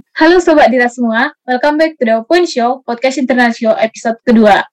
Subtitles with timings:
[0.00, 4.64] Halo Sobat Dira semua, welcome back to the Open Show, podcast internasional episode kedua.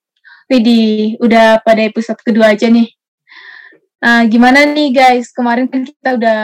[0.48, 2.88] Widih, udah pada episode kedua aja nih.
[4.00, 6.40] Nah, gimana nih guys, kemarin kan kita udah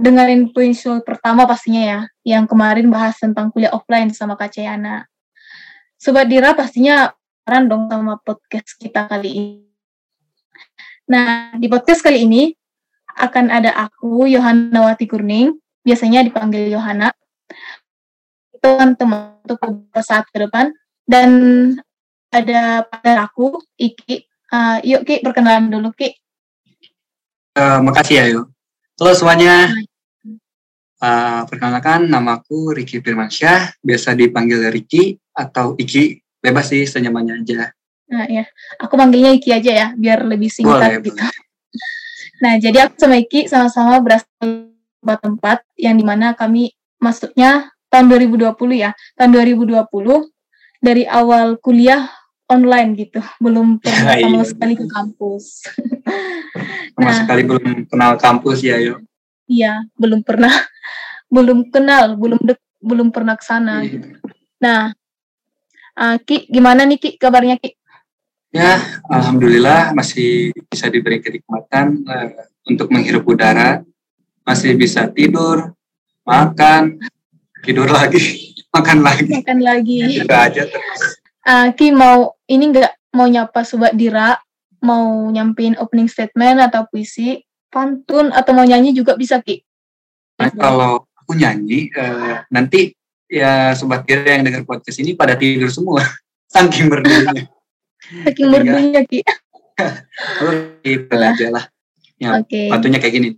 [0.00, 5.04] dengerin Point Show pertama pastinya ya, yang kemarin bahas tentang kuliah offline sama Kak Cayana.
[6.00, 7.12] Sobat Dira pastinya
[7.44, 9.68] penasaran dong sama podcast kita kali ini.
[11.12, 12.56] Nah, di podcast kali ini
[13.20, 17.12] akan ada aku, Yohana Wati Kurning, biasanya dipanggil Yohana,
[18.64, 19.60] teman-teman untuk
[20.00, 20.72] saat ke depan.
[21.04, 21.28] Dan
[22.32, 24.24] ada pada aku Iki.
[24.48, 26.16] Uh, yuk Ki perkenalan dulu Ki.
[27.54, 28.54] Uh, makasih ya yuk
[28.98, 29.74] halo semuanya.
[31.02, 33.76] Uh, perkenalkan namaku Riki Firmansyah.
[33.82, 36.22] Biasa dipanggil Riki atau Iki.
[36.40, 37.72] Bebas sih senyamannya aja.
[38.08, 38.44] Nah ya
[38.78, 41.18] aku manggilnya Iki aja ya biar lebih singkat boleh, gitu.
[41.18, 41.34] boleh.
[42.42, 44.70] nah jadi aku sama Iki sama-sama berasal
[45.04, 48.90] tempat yang di mana kami masuknya tahun 2020 ya.
[49.14, 49.70] Tahun 2020
[50.82, 52.10] dari awal kuliah
[52.50, 54.44] online gitu, belum pernah sama iya.
[54.44, 55.44] sekali ke kampus.
[56.98, 58.98] sama nah, sekali belum kenal kampus ya, yuk.
[59.46, 60.52] Iya, belum pernah,
[61.34, 63.86] belum kenal, belum dek, belum pernah ke sana.
[63.86, 64.18] Iya.
[64.58, 64.80] Nah,
[65.96, 67.78] uh, Ki, gimana nih Ki kabarnya Ki?
[68.54, 68.78] Ya,
[69.10, 72.30] alhamdulillah masih bisa diberi kenikmatan uh,
[72.70, 73.82] untuk menghirup udara,
[74.46, 75.74] masih bisa tidur,
[76.22, 77.02] makan,
[77.64, 78.20] tidur lagi
[78.74, 79.30] makan lagi.
[79.30, 79.98] Makan lagi.
[80.20, 81.00] Itu aja terus.
[81.44, 84.36] Uh, Ki mau ini enggak mau nyapa sobat Dira?
[84.84, 87.40] Mau nyampein opening statement atau puisi?
[87.72, 89.64] Pantun atau mau nyanyi juga bisa Ki?
[90.38, 92.92] Nah, kalau aku nyanyi uh, nanti
[93.26, 96.04] ya sobat Dira yang dengar podcast ini pada tidur semua.
[96.54, 97.48] Saking berduanya
[98.24, 99.24] saking berduanya Ki.
[100.44, 101.64] Oke, aja lah.
[102.20, 102.70] Ya, okay.
[102.70, 103.28] Pantunnya kayak gini.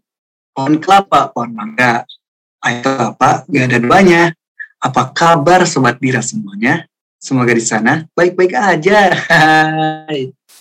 [0.53, 2.05] Pohon kelapa, pohon mangga,
[2.65, 4.23] air kelapa gak ada duanya.
[4.81, 6.87] Apa kabar sobat bira semuanya?
[7.17, 9.11] Semoga di sana baik-baik aja.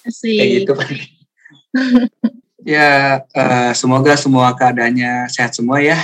[0.08, 0.74] Kayak gitu.
[2.76, 6.00] ya, uh, semoga semua keadaannya sehat semua ya.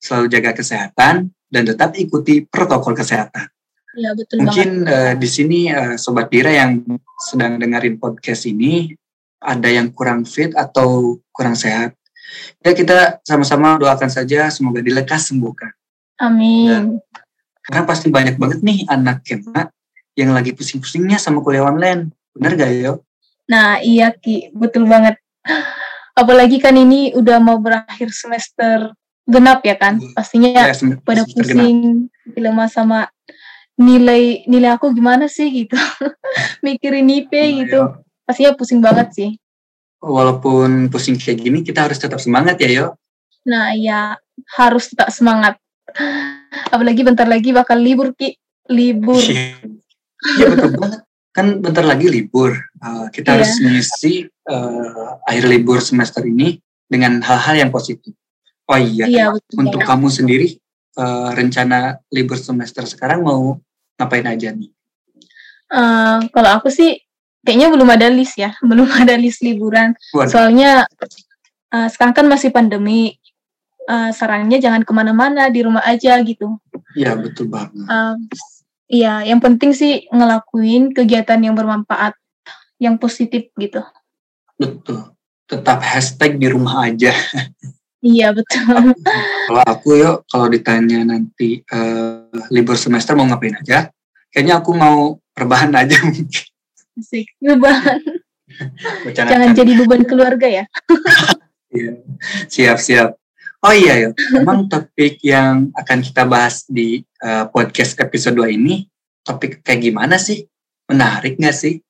[0.00, 3.50] Selalu jaga kesehatan dan tetap ikuti protokol kesehatan.
[3.96, 6.84] Ya, betul Mungkin uh, di sini uh, sobat bira yang
[7.16, 8.92] sedang dengerin podcast ini
[9.40, 11.96] ada yang kurang fit atau kurang sehat
[12.64, 15.70] Ya kita sama-sama doakan saja semoga dilekas sembuhkan.
[16.18, 16.68] Amin.
[16.68, 16.84] Dan,
[17.66, 19.68] karena pasti banyak banget nih anak kema
[20.16, 22.14] yang lagi pusing-pusingnya sama kuliah online.
[22.32, 22.92] Bener gak yo?
[23.50, 25.20] Nah iya Ki, betul banget.
[26.16, 28.94] Apalagi kan ini udah mau berakhir semester
[29.28, 30.00] genap ya kan?
[30.00, 30.14] Iya.
[30.16, 30.72] Pastinya ya,
[31.04, 33.10] pada pusing, dilema sama
[33.76, 35.76] nilai nilai aku gimana sih gitu.
[36.64, 37.80] Mikirin IP nah, gitu.
[38.24, 39.30] Pastinya pusing banget sih
[40.00, 42.86] walaupun pusing kayak gini kita harus tetap semangat ya yo.
[43.46, 44.16] Nah ya
[44.56, 45.56] harus tetap semangat.
[46.74, 48.36] Apalagi bentar lagi bakal libur ki.
[48.68, 49.20] Libur.
[49.22, 49.54] Iya.
[50.52, 51.00] Betul banget.
[51.30, 52.56] Kan bentar lagi libur.
[52.82, 53.34] Uh, kita yeah.
[53.38, 54.14] harus mengisi
[54.50, 58.14] uh, akhir libur semester ini dengan hal-hal yang positif.
[58.66, 59.86] Oh iya yeah, betul untuk ya.
[59.86, 60.48] kamu sendiri
[60.98, 63.62] uh, rencana libur semester sekarang mau
[63.94, 64.70] ngapain aja nih?
[65.70, 66.98] Uh, kalau aku sih
[67.46, 69.94] kayaknya belum ada list ya, belum ada list liburan.
[70.10, 70.26] Waduh.
[70.26, 70.90] Soalnya
[71.70, 73.14] uh, sekarang kan masih pandemi,
[73.86, 76.58] uh, sarannya jangan ke mana-mana, di rumah aja gitu.
[76.98, 77.86] Iya betul banget.
[77.86, 78.18] Uh,
[78.90, 82.18] iya, yang penting sih ngelakuin kegiatan yang bermanfaat,
[82.82, 83.86] yang positif gitu.
[84.58, 85.14] Betul.
[85.46, 87.14] Tetap hashtag di rumah aja.
[88.02, 88.92] Iya betul.
[89.46, 93.90] Kalau aku yuk, kalau ditanya nanti uh, libur semester mau ngapain aja,
[94.30, 96.44] kayaknya aku mau perbahan aja mungkin.
[96.96, 98.00] Asik, beban.
[99.12, 100.64] Jangan jadi beban keluarga ya.
[101.76, 101.92] Iya.
[102.48, 103.20] siap, siap.
[103.60, 104.10] Oh iya, ya.
[104.32, 108.88] memang topik yang akan kita bahas di uh, podcast episode 2 ini,
[109.20, 110.48] topik kayak gimana sih?
[110.88, 111.84] Menarik nggak sih?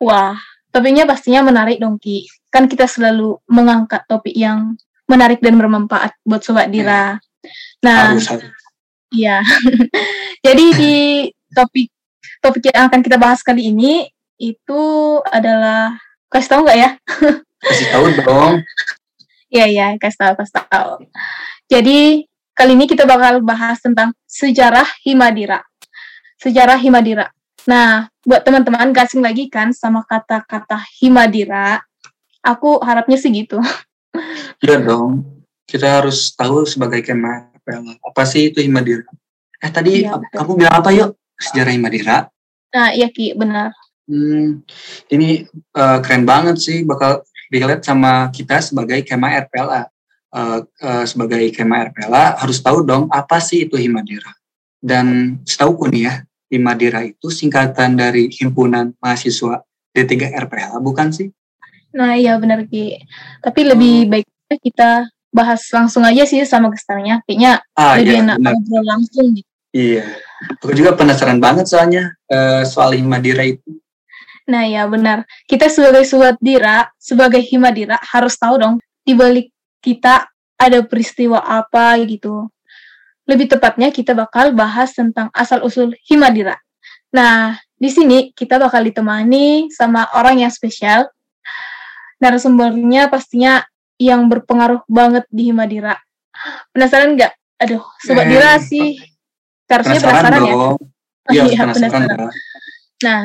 [0.00, 0.38] Wah,
[0.72, 2.24] topiknya pastinya menarik dong, Ki.
[2.48, 7.20] Kan kita selalu mengangkat topik yang menarik dan bermanfaat buat Sobat Dira.
[7.84, 8.48] Nah, harus, harus.
[9.12, 9.44] Iya.
[10.46, 10.94] Jadi di
[11.52, 11.92] topik
[12.42, 14.08] topik yang akan kita bahas kali ini
[14.42, 14.82] itu
[15.30, 15.94] adalah
[16.26, 16.90] kasih tahu nggak ya?
[17.62, 18.54] Kasih tahu dong.
[19.46, 20.92] Iya iya, kasih tahu kasih tahu.
[21.70, 22.26] Jadi
[22.58, 25.62] kali ini kita bakal bahas tentang sejarah Himadira.
[26.42, 27.30] Sejarah Himadira.
[27.70, 31.86] Nah, buat teman-teman gasing lagi kan sama kata-kata Himadira.
[32.42, 33.62] Aku harapnya sih gitu.
[34.62, 35.24] Iya dong.
[35.64, 37.48] Kita harus tahu sebagai kema
[38.02, 39.06] apa sih itu Himadira.
[39.62, 41.14] Eh tadi ya, kamu bilang apa yuk?
[41.38, 42.26] Sejarah Himadira.
[42.74, 43.70] Nah, iya Ki, benar.
[44.12, 44.60] Hmm,
[45.08, 49.88] ini uh, keren banget sih bakal dilihat sama kita sebagai Kema RPLA.
[50.32, 54.28] Uh, uh, sebagai Kema RPLA harus tahu dong apa sih itu Himadira.
[54.76, 56.14] Dan setahu nih ya,
[56.52, 59.64] Himadira itu singkatan dari Himpunan Mahasiswa
[59.96, 61.28] D3 RPH, bukan sih?
[61.96, 63.00] Nah iya benar Ki.
[63.40, 64.10] Tapi lebih hmm.
[64.12, 67.24] baik kita bahas langsung aja sih sama gestarnya.
[67.24, 69.48] Kayaknya ah, lebih iya, enak ngobrol langsung gitu.
[69.72, 70.04] Iya.
[70.60, 73.81] Aku juga penasaran banget soalnya uh, soal Himadira itu.
[74.48, 75.26] Nah ya benar.
[75.46, 79.50] Kita sebagai sobat Dira, sebagai Himadira harus tahu dong di balik
[79.82, 80.26] kita
[80.58, 82.50] ada peristiwa apa gitu.
[83.26, 86.58] Lebih tepatnya kita bakal bahas tentang asal-usul Himadira.
[87.14, 91.06] Nah, di sini kita bakal ditemani sama orang yang spesial.
[92.22, 93.62] Narasumbernya pastinya
[93.98, 95.98] yang berpengaruh banget di Himadira.
[96.74, 97.32] Penasaran nggak?
[97.62, 98.98] Aduh, sobat eh, Dira sih
[99.72, 100.56] harusnya penasaran, penasaran ya.
[101.32, 102.02] Iya, ya, penasaran.
[102.02, 102.30] penasaran.
[103.02, 103.22] Nah,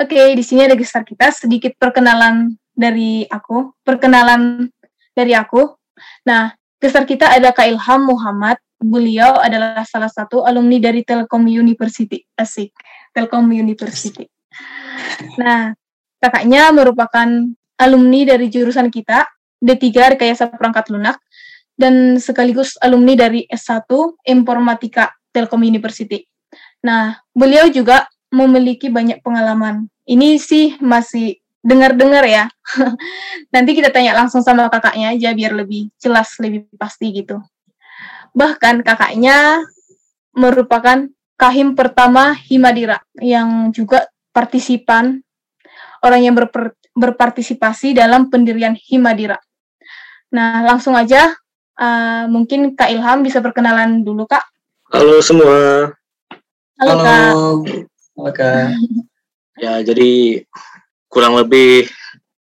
[0.00, 4.66] oke okay, di sini ada gestar kita sedikit perkenalan dari aku, perkenalan
[5.14, 5.78] dari aku.
[6.26, 6.50] Nah,
[6.82, 8.58] gestar kita ada Kak Ilham Muhammad.
[8.84, 12.20] Beliau adalah salah satu alumni dari Telkom University.
[12.36, 12.74] Asik,
[13.14, 14.28] Telkom University.
[15.40, 15.72] Nah,
[16.20, 17.26] kakaknya merupakan
[17.80, 19.24] alumni dari jurusan kita,
[19.62, 21.16] D3 Rekayasa Perangkat Lunak,
[21.74, 23.88] dan sekaligus alumni dari S1
[24.30, 26.22] Informatika Telkom University.
[26.84, 29.86] Nah, beliau juga memiliki banyak pengalaman.
[30.04, 32.50] Ini sih masih dengar-dengar ya.
[33.54, 37.38] Nanti kita tanya langsung sama kakaknya aja biar lebih jelas, lebih pasti gitu.
[38.34, 39.62] Bahkan kakaknya
[40.34, 41.06] merupakan
[41.38, 45.22] kahim pertama Himadira yang juga partisipan
[46.02, 49.38] orang yang berper, berpartisipasi dalam pendirian Himadira.
[50.34, 51.32] Nah, langsung aja
[51.78, 54.42] uh, mungkin Kak Ilham bisa perkenalan dulu, Kak.
[54.90, 55.90] Halo semua.
[56.76, 57.04] Halo, Halo.
[57.06, 57.93] Kak.
[58.14, 58.74] Kak.
[59.58, 60.42] ya, jadi
[61.10, 61.86] kurang lebih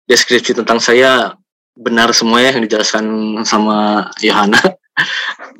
[0.09, 1.35] deskripsi tentang saya
[1.79, 3.05] benar semua ya yang dijelaskan
[3.47, 4.59] sama Yohana.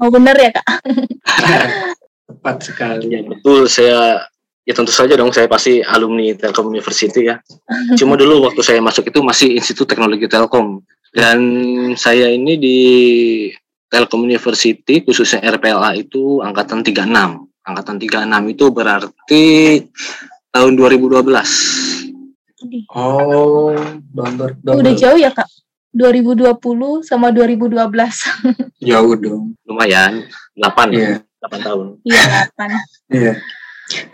[0.04, 0.68] Oh benar ya kak?
[2.28, 3.08] Tepat sekali.
[3.08, 4.28] Ya betul saya
[4.68, 7.40] ya tentu saja dong saya pasti alumni Telkom University ya.
[7.96, 10.84] Cuma dulu waktu saya masuk itu masih Institut Teknologi Telkom
[11.16, 11.40] dan
[11.96, 12.80] saya ini di
[13.88, 17.49] Telkom University khususnya RPLA itu angkatan 36.
[17.70, 19.46] Angkatan 36 itu berarti
[20.50, 22.10] tahun 2012.
[22.92, 23.78] Oh,
[24.10, 24.58] bangga.
[24.66, 25.46] Udah jauh ya, Kak?
[25.94, 27.74] 2020 sama 2012.
[28.90, 29.58] jauh dong.
[29.66, 30.26] Lumayan,
[30.58, 31.22] 8 yeah.
[31.46, 31.86] 8 tahun.
[32.06, 32.24] Iya,
[32.58, 33.14] 8.
[33.14, 33.34] Iya.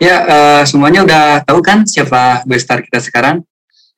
[0.00, 3.44] Ya, uh, semuanya udah tahu kan siapa bestar kita sekarang?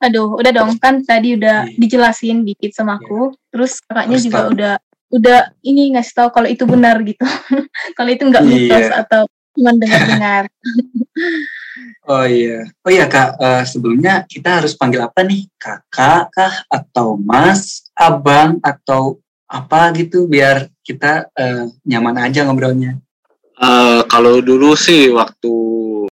[0.02, 1.78] Aduh, udah dong kan tadi udah yeah.
[1.78, 3.34] dijelasin dikit sama aku.
[3.34, 3.50] Yeah.
[3.54, 4.74] Terus kakaknya juga udah
[5.08, 7.22] udah ini ngasih tahu kalau itu benar gitu.
[7.96, 9.02] kalau itu nggak mitos yeah.
[9.06, 9.22] atau
[9.58, 10.44] cuma dengar-dengar.
[12.14, 12.70] oh iya.
[12.86, 15.50] Oh iya Kak, uh, sebelumnya kita harus panggil apa nih?
[15.58, 19.18] Kakak kah atau Mas, Abang atau
[19.50, 23.00] apa gitu biar kita uh, nyaman aja ngobrolnya.
[23.58, 25.50] Uh, kalau dulu sih waktu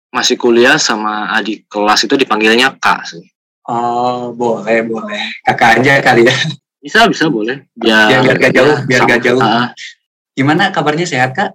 [0.09, 3.21] masih kuliah sama adik kelas itu dipanggilnya kak sih.
[3.69, 6.36] Oh boleh boleh kakak aja kali ya.
[6.80, 7.68] Bisa bisa boleh.
[7.75, 9.42] Biar, biar, biar gak jauh biar gak jauh.
[9.44, 9.68] Uh,
[10.36, 11.53] Gimana kabarnya sehat kak?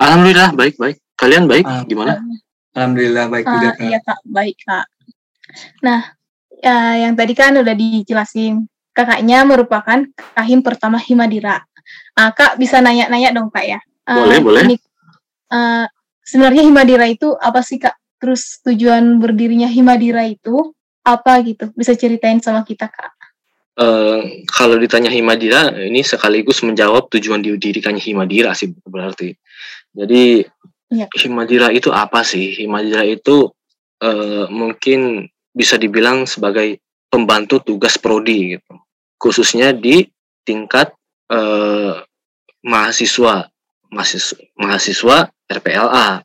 [0.00, 0.96] Alhamdulillah baik baik.
[1.20, 1.68] Kalian baik?
[1.68, 2.24] Uh, Gimana?
[2.72, 3.84] Alhamdulillah baik uh, juga kak.
[3.84, 4.86] Iya kak baik kak.
[5.84, 6.00] Nah
[6.56, 8.64] ya, yang tadi kan udah dijelasin
[8.96, 11.60] kakaknya merupakan kahim pertama Himadira.
[12.16, 13.80] Uh, kak bisa nanya-nanya dong kak ya.
[14.08, 14.62] Uh, boleh boleh.
[14.64, 14.76] Ini
[15.52, 15.84] uh,
[16.24, 18.00] sebenarnya Himadira itu apa sih kak?
[18.16, 20.72] Terus tujuan berdirinya Himadira itu
[21.04, 21.68] apa gitu?
[21.76, 23.19] Bisa ceritain sama kita kak?
[23.80, 29.32] Uh, kalau ditanya Himadira, ini sekaligus menjawab tujuan didirikannya Himadira sih berarti.
[29.96, 30.44] Jadi
[30.92, 31.08] ya.
[31.16, 32.52] Himadira itu apa sih?
[32.60, 33.48] Himadira itu
[34.04, 35.24] uh, mungkin
[35.56, 36.76] bisa dibilang sebagai
[37.08, 38.74] pembantu tugas prodi gitu,
[39.16, 40.04] khususnya di
[40.44, 40.92] tingkat
[41.32, 42.04] uh,
[42.60, 43.48] mahasiswa
[43.90, 45.16] mahasiswa, mahasiswa
[45.50, 46.22] RPLA.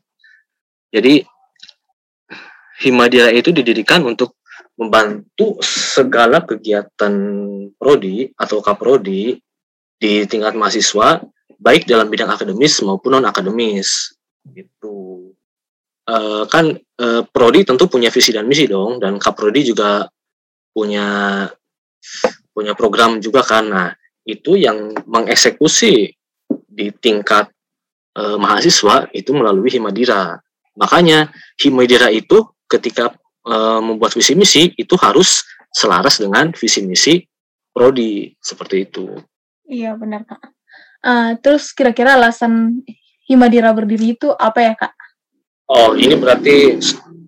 [0.92, 1.24] Jadi
[2.84, 4.35] Himadira itu didirikan untuk
[4.76, 7.14] membantu segala kegiatan
[7.80, 9.40] prodi atau kaprodi
[9.96, 11.24] di tingkat mahasiswa
[11.56, 14.12] baik dalam bidang akademis maupun non akademis
[14.52, 15.32] gitu.
[16.04, 16.16] E,
[16.52, 20.04] kan e, prodi tentu punya visi dan misi dong dan kaprodi juga
[20.76, 21.48] punya
[22.52, 23.90] punya program juga nah
[24.28, 26.12] itu yang mengeksekusi
[26.68, 27.48] di tingkat
[28.12, 30.36] e, mahasiswa itu melalui Himadira.
[30.76, 33.16] Makanya Himadira itu ketika
[33.46, 37.22] e, membuat visi misi itu harus selaras dengan visi misi
[37.76, 39.04] prodi seperti itu.
[39.68, 40.40] Iya benar kak.
[41.04, 42.80] Uh, terus kira-kira alasan
[43.28, 44.94] Himadira berdiri itu apa ya kak?
[45.68, 46.80] Oh ini berarti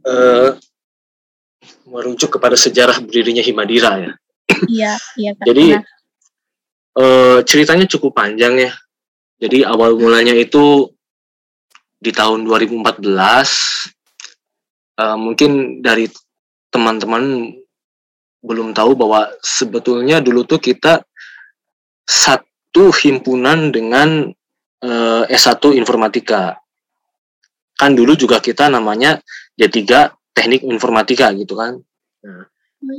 [0.08, 0.56] uh,
[1.84, 4.12] merujuk kepada sejarah berdirinya Himadira ya.
[4.64, 5.44] Iya iya kak.
[5.44, 5.66] Jadi
[6.96, 8.72] uh, ceritanya cukup panjang ya.
[9.38, 10.88] Jadi awal mulanya itu
[11.98, 13.97] di tahun 2014
[14.98, 16.10] uh, mungkin dari
[16.68, 17.54] teman-teman
[18.42, 21.02] belum tahu bahwa sebetulnya dulu tuh kita
[22.06, 24.30] satu himpunan dengan
[24.84, 26.58] uh, S1 informatika.
[27.78, 29.18] Kan dulu juga kita namanya
[29.54, 31.78] D3 Teknik Informatika gitu kan.
[32.22, 32.46] Nah,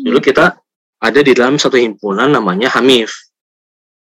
[0.03, 0.59] dulu kita
[0.99, 3.11] ada di dalam satu himpunan namanya HAMIF.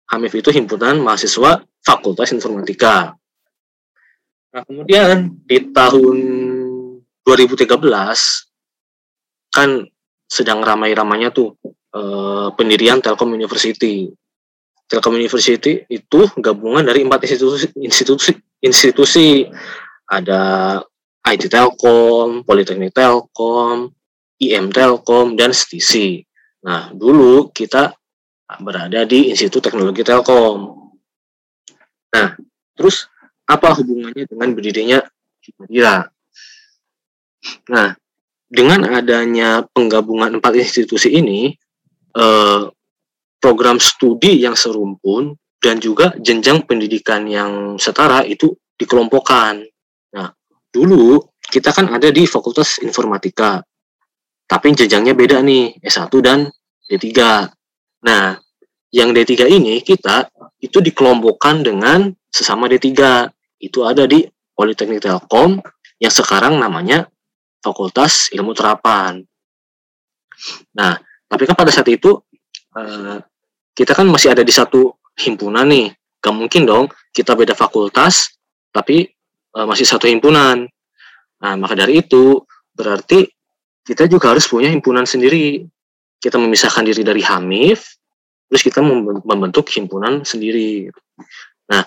[0.10, 3.14] HAMIF itu himpunan mahasiswa Fakultas Informatika.
[4.50, 6.18] Nah, kemudian di tahun
[7.24, 7.80] 2013
[9.50, 9.70] kan
[10.30, 11.58] sedang ramai-ramainya tuh
[11.96, 14.10] eh, pendirian Telkom University.
[14.90, 19.46] Telkom University itu gabungan dari empat institusi institusi institusi
[20.10, 20.82] ada
[21.30, 23.94] IT Telkom, Politeknik Telkom,
[24.42, 26.26] IM Telkom dan STC.
[26.66, 27.94] Nah, dulu kita
[28.58, 30.74] berada di Institut Teknologi Telkom.
[32.10, 32.34] Nah,
[32.74, 33.06] terus
[33.46, 35.00] apa hubungannya dengan berdirinya
[35.46, 36.10] Himadira?
[37.72, 37.96] Nah,
[38.50, 41.54] dengan adanya penggabungan empat institusi ini,
[42.18, 42.62] eh,
[43.40, 49.64] program studi yang serumpun dan juga jenjang pendidikan yang setara itu dikelompokkan.
[50.16, 50.30] Nah,
[50.72, 53.64] dulu kita kan ada di Fakultas Informatika,
[54.50, 56.50] tapi jenjangnya beda nih, S1 dan
[56.90, 57.48] D3.
[58.04, 58.34] Nah,
[58.90, 60.26] yang D3 ini kita
[60.60, 62.90] itu dikelompokkan dengan sesama D3.
[63.60, 65.60] Itu ada di Politeknik Telkom
[66.00, 67.08] yang sekarang namanya
[67.60, 69.24] Fakultas Ilmu Terapan.
[70.76, 70.96] Nah,
[71.28, 72.16] tapi kan pada saat itu
[72.76, 73.18] uh,
[73.76, 75.92] kita kan masih ada di satu himpunan nih.
[76.20, 76.86] Gak mungkin dong
[77.16, 78.36] kita beda fakultas,
[78.72, 79.08] tapi
[79.56, 80.68] uh, masih satu himpunan.
[81.40, 82.44] Nah, maka dari itu
[82.76, 83.28] berarti
[83.84, 85.64] kita juga harus punya himpunan sendiri.
[86.20, 87.96] Kita memisahkan diri dari Hamif,
[88.52, 88.84] terus kita
[89.24, 90.92] membentuk himpunan sendiri.
[91.72, 91.84] Nah,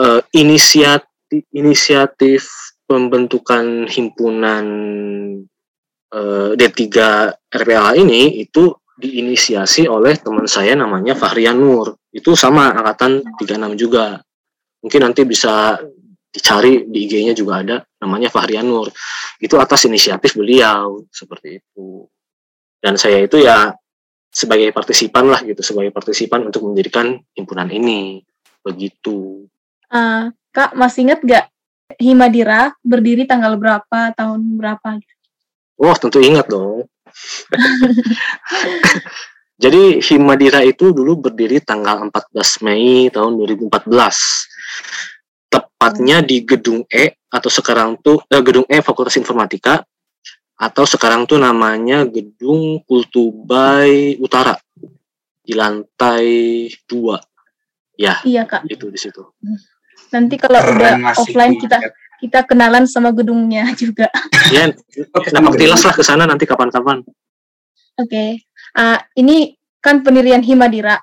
[0.00, 1.10] uh, inisiatif
[1.54, 2.50] inisiatif
[2.90, 4.64] pembentukan himpunan
[6.10, 6.90] uh, D3
[7.46, 11.94] RPA ini itu diinisiasi oleh teman saya namanya Fahrian Nur.
[12.10, 14.18] Itu sama angkatan 36 juga.
[14.82, 15.78] Mungkin nanti bisa
[16.34, 18.90] dicari di IG-nya juga ada namanya Fahrian Nur.
[19.38, 22.10] Itu atas inisiatif beliau seperti itu.
[22.82, 23.70] Dan saya itu ya
[24.34, 28.18] sebagai partisipan lah gitu, sebagai partisipan untuk mendirikan himpunan ini.
[28.66, 29.46] Begitu.
[29.86, 31.46] Uh, Kak, masih ingat gak
[31.98, 35.00] Himadira berdiri tanggal berapa, tahun berapa?
[35.80, 36.86] Wah, tentu ingat dong.
[39.60, 43.68] Jadi Himadira itu dulu berdiri tanggal 14 Mei tahun 2014.
[45.50, 49.84] Tepatnya di Gedung E atau sekarang tuh eh, Gedung E Fakultas Informatika
[50.56, 54.56] atau sekarang tuh namanya Gedung Kultubai Utara
[55.44, 57.20] di lantai dua.
[58.00, 58.16] Ya.
[58.24, 58.64] Iya kak.
[58.64, 59.20] Itu di situ.
[59.44, 59.60] Hmm.
[60.10, 61.78] Nanti kalau Keren udah offline kita
[62.20, 64.12] kita kenalan sama gedungnya juga.
[64.52, 64.76] Iya,
[65.32, 67.00] nama tilas lah ke sana nanti kapan-kapan.
[67.96, 68.30] Oke, okay.
[68.76, 71.00] uh, ini kan pendirian Himadira.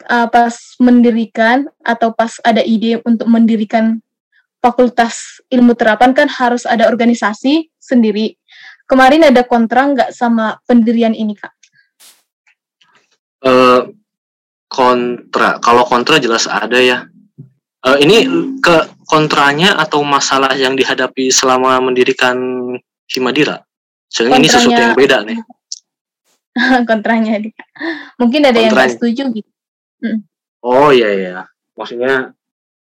[0.00, 4.00] Uh, pas mendirikan atau pas ada ide untuk mendirikan
[4.64, 8.32] Fakultas Ilmu Terapan kan harus ada organisasi sendiri.
[8.88, 11.52] Kemarin ada kontra nggak sama pendirian ini kak?
[13.44, 13.92] Uh,
[14.72, 17.04] kontra, kalau kontra jelas ada ya
[17.80, 18.28] Uh, ini
[18.60, 18.76] ke
[19.08, 22.36] kontranya atau masalah yang dihadapi selama mendirikan
[23.08, 23.64] Himadira?
[24.12, 25.38] Soalnya ini sesuatu yang beda nih.
[26.90, 27.40] kontranya
[28.20, 28.66] Mungkin ada kontranya.
[28.66, 29.50] yang nggak setuju gitu.
[30.04, 30.18] Hmm.
[30.60, 31.36] Oh iya iya.
[31.72, 32.36] Maksudnya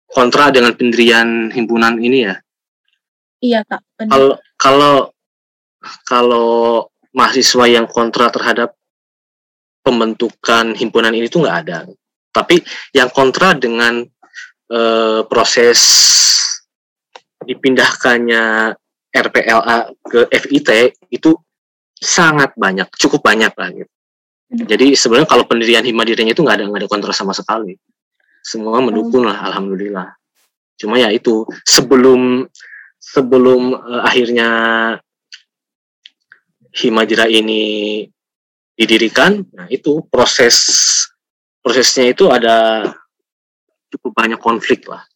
[0.07, 2.35] kontra dengan pendirian himpunan ini ya?
[3.43, 3.81] Iya kak.
[4.07, 4.95] Kalau kalau
[6.07, 6.49] kalau
[7.11, 8.73] mahasiswa yang kontra terhadap
[9.85, 11.77] pembentukan himpunan ini tuh nggak ada.
[12.35, 12.59] Tapi
[12.91, 14.03] yang kontra dengan
[14.71, 15.79] eh, proses
[17.45, 18.73] dipindahkannya
[19.15, 20.69] RPLA ke FIT
[21.13, 21.31] itu
[21.95, 23.91] sangat banyak, cukup banyak lah gitu.
[24.51, 24.65] Hmm.
[24.67, 27.73] Jadi sebenarnya kalau pendirian Himadirinya itu nggak ada nggak ada kontra sama sekali.
[28.45, 30.13] Semua mendukung lah, alhamdulillah.
[30.77, 32.45] Cuma ya itu sebelum
[32.99, 34.49] sebelum uh, akhirnya
[36.75, 38.03] Himadira ini
[38.75, 40.67] didirikan, nah itu proses
[41.63, 42.83] prosesnya itu ada
[43.95, 45.07] cukup banyak konflik lah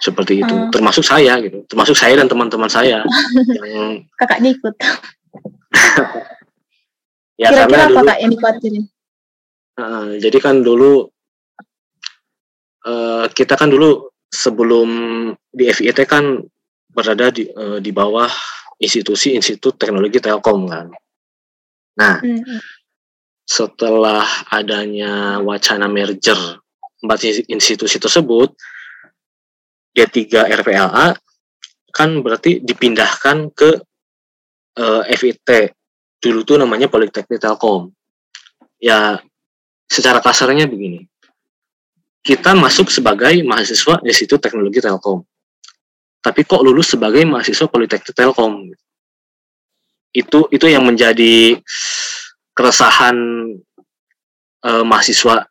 [0.00, 0.70] seperti itu hmm.
[0.72, 3.00] termasuk saya gitu termasuk saya dan teman-teman saya
[3.72, 4.74] yang kakaknya ikut
[7.40, 8.84] ya kira-kira apa kak yang dikhawatirin
[9.80, 11.08] uh, jadi kan dulu
[12.84, 14.88] uh, kita kan dulu sebelum
[15.48, 16.44] di FIT kan
[16.92, 18.28] berada di uh, di bawah
[18.76, 20.92] institusi Institut Teknologi Telkom kan
[21.96, 22.40] nah hmm.
[22.44, 22.60] hmm.
[23.48, 26.60] setelah adanya wacana merger
[27.02, 28.56] empat institusi tersebut
[29.96, 31.16] D3 RPLA
[31.96, 33.70] kan berarti dipindahkan ke
[34.76, 35.48] uh, eh, FIT
[36.20, 37.88] dulu tuh namanya Politeknik Telkom.
[38.76, 39.16] Ya
[39.88, 41.08] secara kasarnya begini.
[42.20, 45.24] Kita masuk sebagai mahasiswa di situ teknologi Telkom.
[46.20, 48.68] Tapi kok lulus sebagai mahasiswa Politeknik Telkom?
[50.12, 51.56] Itu itu yang menjadi
[52.52, 53.16] keresahan
[54.64, 55.48] uh, mahasiswa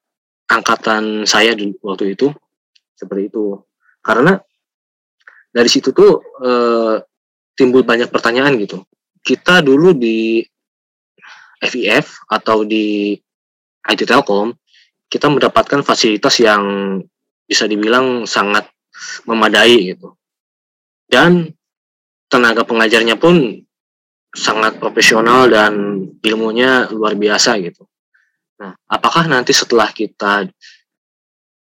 [0.49, 2.31] angkatan saya waktu itu
[2.95, 3.59] seperti itu.
[4.01, 4.37] Karena
[5.49, 6.99] dari situ tuh uh,
[7.55, 8.83] timbul banyak pertanyaan gitu.
[9.25, 10.43] Kita dulu di
[11.65, 13.17] FIF atau di
[13.85, 14.53] IT Telkom
[15.09, 16.97] kita mendapatkan fasilitas yang
[17.45, 18.67] bisa dibilang sangat
[19.25, 20.17] memadai gitu.
[21.05, 21.53] Dan
[22.27, 23.61] tenaga pengajarnya pun
[24.35, 27.87] sangat profesional dan ilmunya luar biasa gitu.
[28.55, 30.47] Nah, apakah nanti setelah kita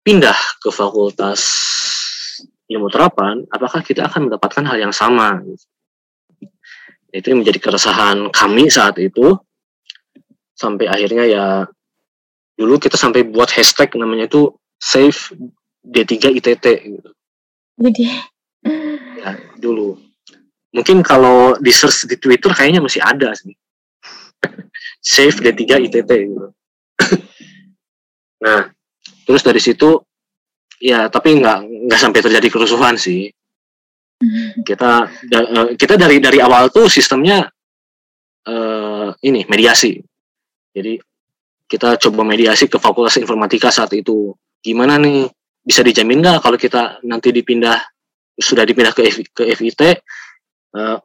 [0.06, 1.42] pindah ke fakultas
[2.70, 5.42] ilmu terapan, apakah kita akan mendapatkan hal yang sama?
[7.10, 9.38] Itu yang menjadi keresahan kami saat itu.
[10.54, 11.46] Sampai akhirnya ya
[12.54, 15.34] dulu kita sampai buat hashtag namanya itu save
[15.82, 17.10] D3 ITT gitu.
[17.82, 18.06] Jadi
[19.18, 19.98] ya dulu.
[20.74, 23.54] Mungkin kalau di search di Twitter kayaknya masih ada sih.
[25.02, 26.54] save D3 ITT gitu.
[28.44, 28.70] nah,
[29.26, 30.00] terus dari situ
[30.84, 33.32] ya tapi nggak nggak sampai terjadi kerusuhan sih.
[34.64, 37.44] Kita eh, kita dari dari awal tuh sistemnya
[38.48, 40.00] uh, ini mediasi.
[40.74, 40.96] Jadi
[41.68, 44.32] kita coba mediasi ke fakultas informatika saat itu.
[44.64, 45.28] Gimana nih?
[45.64, 47.80] Bisa dijamin nggak kalau kita nanti dipindah
[48.36, 50.98] sudah dipindah ke ke FIT uh, eh,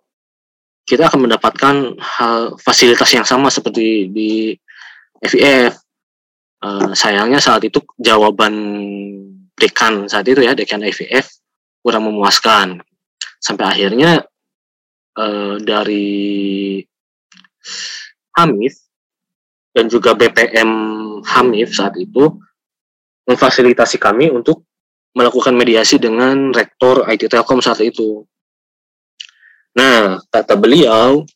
[0.88, 4.56] kita akan mendapatkan hal fasilitas yang sama seperti di
[5.22, 5.74] FIF
[6.62, 8.54] uh, sayangnya saat itu jawaban
[9.58, 11.26] dekan saat itu ya dekan FIF
[11.82, 12.78] kurang memuaskan
[13.42, 14.26] sampai akhirnya
[15.18, 16.82] uh, dari
[18.38, 18.74] Hamif
[19.74, 20.70] dan juga BPM
[21.26, 22.38] Hamif saat itu
[23.28, 24.64] memfasilitasi kami untuk
[25.12, 28.24] melakukan mediasi dengan rektor IT Telkom saat itu.
[29.76, 31.26] Nah, kata beliau,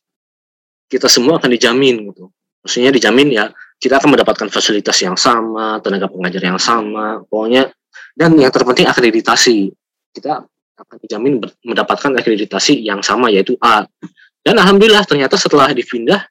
[0.87, 2.31] kita semua akan dijamin gitu.
[2.63, 3.51] Maksudnya dijamin ya,
[3.83, 7.75] kita akan mendapatkan fasilitas yang sama, tenaga pengajar yang sama, pokoknya
[8.15, 9.75] dan yang terpenting akreditasi.
[10.15, 10.39] Kita
[10.79, 13.83] akan dijamin mendapatkan akreditasi yang sama yaitu A.
[14.39, 16.23] Dan alhamdulillah ternyata setelah dipindah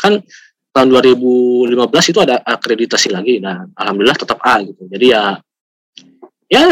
[0.00, 0.24] kan
[0.72, 1.76] tahun 2015
[2.08, 3.36] itu ada akreditasi lagi.
[3.36, 4.88] Nah, alhamdulillah tetap A gitu.
[4.88, 5.36] Jadi ya
[6.48, 6.64] ya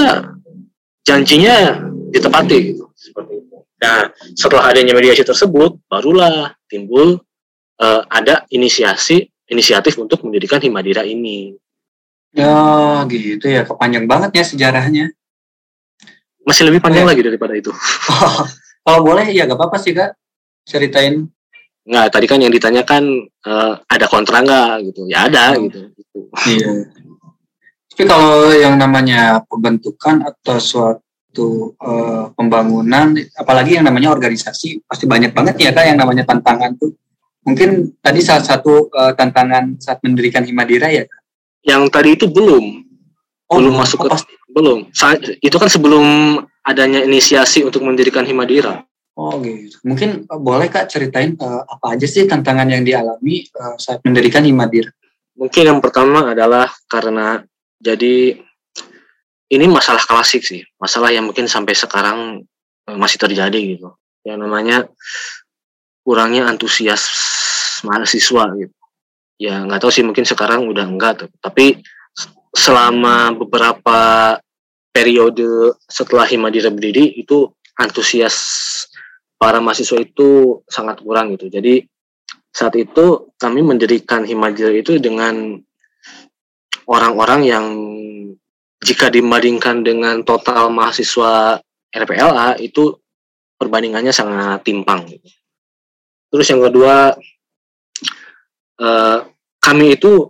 [1.05, 1.77] janjinya
[2.09, 3.57] ditepati gitu seperti itu.
[3.85, 7.21] Nah, setelah adanya mediasi tersebut barulah timbul
[7.83, 11.53] uh, ada inisiasi inisiatif untuk mendirikan Himadira ini.
[12.33, 15.13] Ya gitu ya, kepanjang banget ya sejarahnya
[16.43, 17.71] masih lebih panjang lagi daripada itu.
[18.83, 20.19] Oh, kalau boleh ya gak apa-apa sih kak
[20.67, 21.31] ceritain.
[21.87, 25.07] Nggak, tadi kan yang ditanyakan uh, ada kontra nggak gitu.
[25.07, 25.71] Ya ada oh.
[25.71, 25.95] gitu.
[26.51, 26.91] Iya.
[27.95, 35.31] Tapi kalau yang namanya pembentukan atau suatu uh, pembangunan, apalagi yang namanya organisasi, pasti banyak
[35.31, 36.91] banget ya kak yang namanya tantangan tuh.
[37.43, 41.21] Mungkin tadi salah satu uh, tantangan saat mendirikan Himadira ya kak?
[41.67, 42.65] Yang tadi itu belum.
[43.51, 44.79] Oh, belum masuk oh, ke pasti belum.
[45.43, 46.05] Itu kan sebelum
[46.63, 48.87] adanya inisiasi untuk mendirikan Himadira.
[49.13, 49.77] Oh gitu.
[49.85, 54.41] Mungkin uh, boleh Kak ceritain uh, apa aja sih tantangan yang dialami uh, saat mendirikan
[54.41, 54.89] Himadira?
[55.37, 57.45] Mungkin yang pertama adalah karena
[57.77, 58.41] jadi
[59.53, 62.41] ini masalah klasik sih, masalah yang mungkin sampai sekarang
[62.89, 63.93] masih terjadi gitu.
[64.25, 64.77] Yang namanya
[66.03, 67.07] kurangnya antusias
[67.87, 68.75] mahasiswa gitu.
[69.39, 71.31] Ya nggak tahu sih mungkin sekarang udah enggak tuh.
[71.43, 71.83] Tapi
[72.53, 74.01] selama beberapa
[74.93, 77.49] periode setelah Himadira berdiri itu
[77.81, 78.37] antusias
[79.41, 81.49] para mahasiswa itu sangat kurang gitu.
[81.51, 81.83] Jadi
[82.53, 85.57] saat itu kami mendirikan Himadira itu dengan
[86.87, 87.67] orang-orang yang
[88.83, 92.93] jika dibandingkan dengan total mahasiswa RPLA itu
[93.57, 95.09] perbandingannya sangat timpang.
[95.09, 95.42] Gitu.
[96.33, 97.13] Terus yang kedua,
[98.81, 99.19] eh,
[99.63, 100.27] kami itu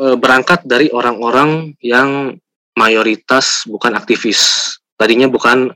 [0.00, 2.32] e, berangkat dari orang-orang yang
[2.72, 4.72] mayoritas bukan aktivis.
[4.96, 5.68] Tadinya bukan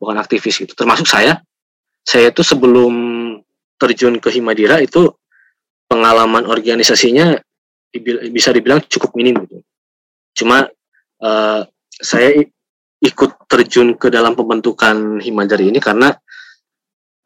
[0.00, 0.72] bukan aktivis itu.
[0.72, 1.44] Termasuk saya.
[2.00, 2.94] Saya itu sebelum
[3.76, 5.12] terjun ke Himadira itu
[5.84, 7.36] pengalaman organisasinya
[8.32, 9.60] bisa dibilang cukup minim gitu.
[10.32, 10.64] Cuma
[11.20, 11.30] e,
[11.92, 12.40] saya
[13.04, 16.16] ikut terjun ke dalam pembentukan Himadira ini karena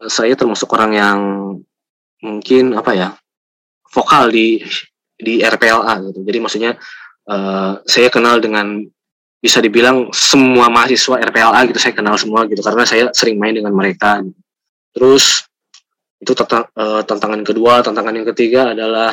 [0.01, 1.19] saya termasuk orang yang
[2.21, 3.09] mungkin apa ya
[3.91, 4.63] vokal di
[5.21, 6.21] di RPLA gitu.
[6.25, 6.73] Jadi maksudnya
[7.29, 8.81] uh, saya kenal dengan
[9.41, 13.73] bisa dibilang semua mahasiswa RPLA gitu saya kenal semua gitu karena saya sering main dengan
[13.73, 14.21] mereka.
[14.93, 15.45] Terus
[16.21, 19.13] itu tentang uh, tantangan kedua, tantangan yang ketiga adalah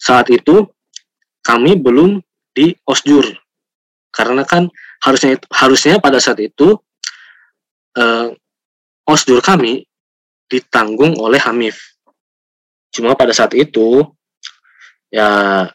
[0.00, 0.64] saat itu
[1.44, 2.20] kami belum
[2.56, 3.28] di osjur
[4.14, 4.70] karena kan
[5.04, 6.78] harusnya harusnya pada saat itu
[7.98, 8.28] uh,
[9.04, 9.84] osjur kami
[10.48, 11.98] ditanggung oleh Hamif.
[12.94, 14.04] Cuma pada saat itu
[15.10, 15.66] ya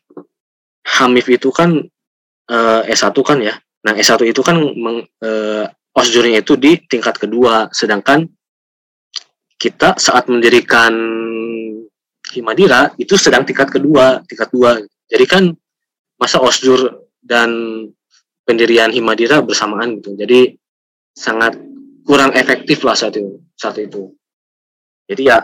[0.86, 1.80] Hamif itu kan
[2.50, 3.56] uh, S1 kan ya.
[3.86, 8.28] Nah, S1 itu kan meng, uh, osjurnya itu di tingkat kedua, sedangkan
[9.60, 10.92] kita saat mendirikan
[12.30, 14.78] Himadira itu sedang tingkat kedua, tingkat dua.
[15.10, 15.44] Jadi kan
[16.22, 17.50] masa osjur dan
[18.46, 20.14] pendirian Himadira bersamaan gitu.
[20.14, 20.54] Jadi
[21.10, 21.58] sangat
[22.06, 23.42] kurang efektif lah saat itu.
[23.58, 24.14] Saat itu.
[25.10, 25.42] Jadi ya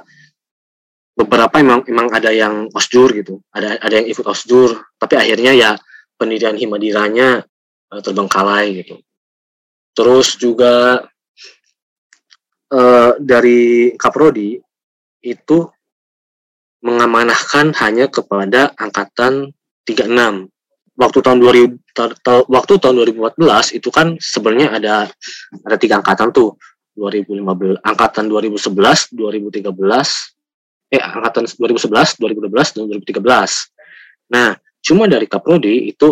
[1.17, 5.71] beberapa emang emang ada yang osjur gitu, ada ada yang ikut osjur, tapi akhirnya ya
[6.21, 7.41] pendirian Himadiranya
[7.89, 9.01] uh, terbengkalai gitu.
[9.95, 11.01] Terus juga
[12.69, 14.59] uh, dari Kaprodi
[15.25, 15.57] itu
[16.85, 19.49] mengamanahkan hanya kepada angkatan
[19.89, 20.53] 36
[20.95, 24.95] waktu tahun 2000 waktu tahun 2014 itu kan sebenarnya ada
[25.65, 26.55] ada tiga angkatan tuh
[26.95, 29.69] 2015 angkatan 2011 2013
[30.95, 36.09] eh angkatan 2011 2012 dan 2013 nah cuma dari Kaprodi itu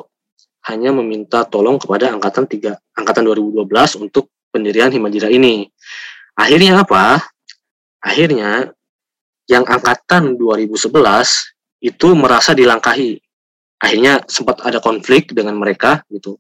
[0.68, 3.68] hanya meminta tolong kepada angkatan tiga angkatan 2012
[4.00, 5.66] untuk pendirian Himajira ini.
[6.38, 7.20] Akhirnya apa?
[8.00, 8.70] Akhirnya
[9.50, 10.94] yang angkatan 2011
[11.84, 13.18] itu merasa dilangkahi.
[13.82, 16.40] Akhirnya sempat ada konflik dengan mereka gitu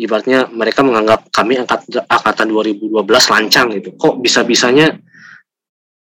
[0.00, 3.90] ibaratnya mereka menganggap kami angkat angkatan 2012 lancang gitu.
[3.96, 4.92] Kok bisa bisanya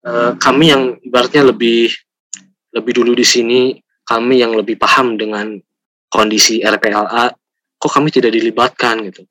[0.06, 1.92] eh, kami yang ibaratnya lebih
[2.76, 3.62] lebih dulu di sini
[4.06, 5.58] kami yang lebih paham dengan
[6.12, 7.32] kondisi RPLA
[7.76, 9.26] kok kami tidak dilibatkan gitu.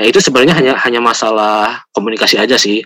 [0.00, 2.82] Nah itu sebenarnya hanya hanya masalah komunikasi aja sih.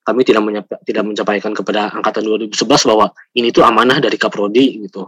[0.00, 5.06] Kami tidak tidak mencapaikan kepada angkatan 2011 bahwa ini tuh amanah dari Kaprodi gitu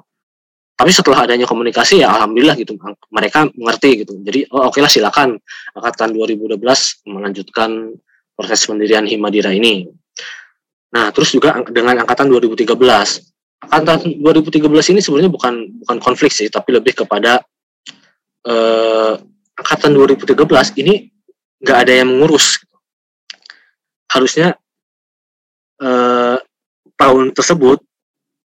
[0.83, 2.75] tapi setelah adanya komunikasi ya alhamdulillah gitu
[3.15, 4.19] mereka mengerti gitu.
[4.19, 5.39] Jadi oh, oke okay lah silakan.
[5.79, 6.59] Angkatan 2012
[7.07, 7.95] melanjutkan
[8.35, 9.87] proses pendirian Himadira ini.
[10.91, 12.67] Nah terus juga dengan angkatan 2013
[13.63, 15.55] angkatan 2013 ini sebenarnya bukan
[15.87, 17.39] bukan konflik sih tapi lebih kepada
[18.43, 19.15] eh,
[19.55, 20.35] angkatan 2013
[20.83, 21.15] ini
[21.63, 22.59] nggak ada yang mengurus.
[24.11, 24.59] Harusnya
[25.79, 26.43] eh,
[26.99, 27.79] tahun tersebut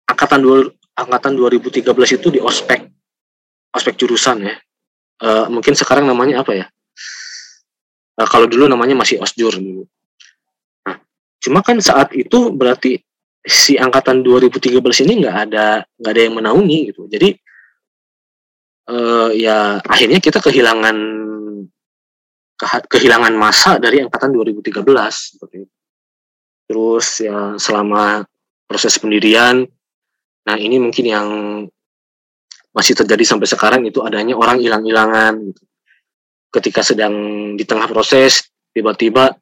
[0.08, 1.84] angkatan angkatan 2013
[2.18, 2.86] itu di ospek.
[3.74, 4.56] Ospek jurusan ya.
[5.24, 6.66] Uh, mungkin sekarang namanya apa ya?
[8.18, 9.86] Uh, kalau dulu namanya masih osjur dulu.
[10.86, 11.02] Nah
[11.42, 13.02] cuma kan saat itu berarti
[13.44, 17.10] si angkatan 2013 ini nggak ada nggak ada yang menaungi gitu.
[17.10, 17.30] Jadi
[18.94, 20.98] uh, ya akhirnya kita kehilangan
[22.88, 25.74] kehilangan masa dari angkatan 2013 seperti itu.
[26.64, 28.24] Terus ya selama
[28.70, 29.68] proses pendirian
[30.44, 31.28] Nah ini mungkin yang
[32.74, 35.64] masih terjadi sampai sekarang itu adanya orang hilang-hilangan gitu.
[36.54, 37.14] Ketika sedang
[37.58, 39.34] di tengah proses tiba-tiba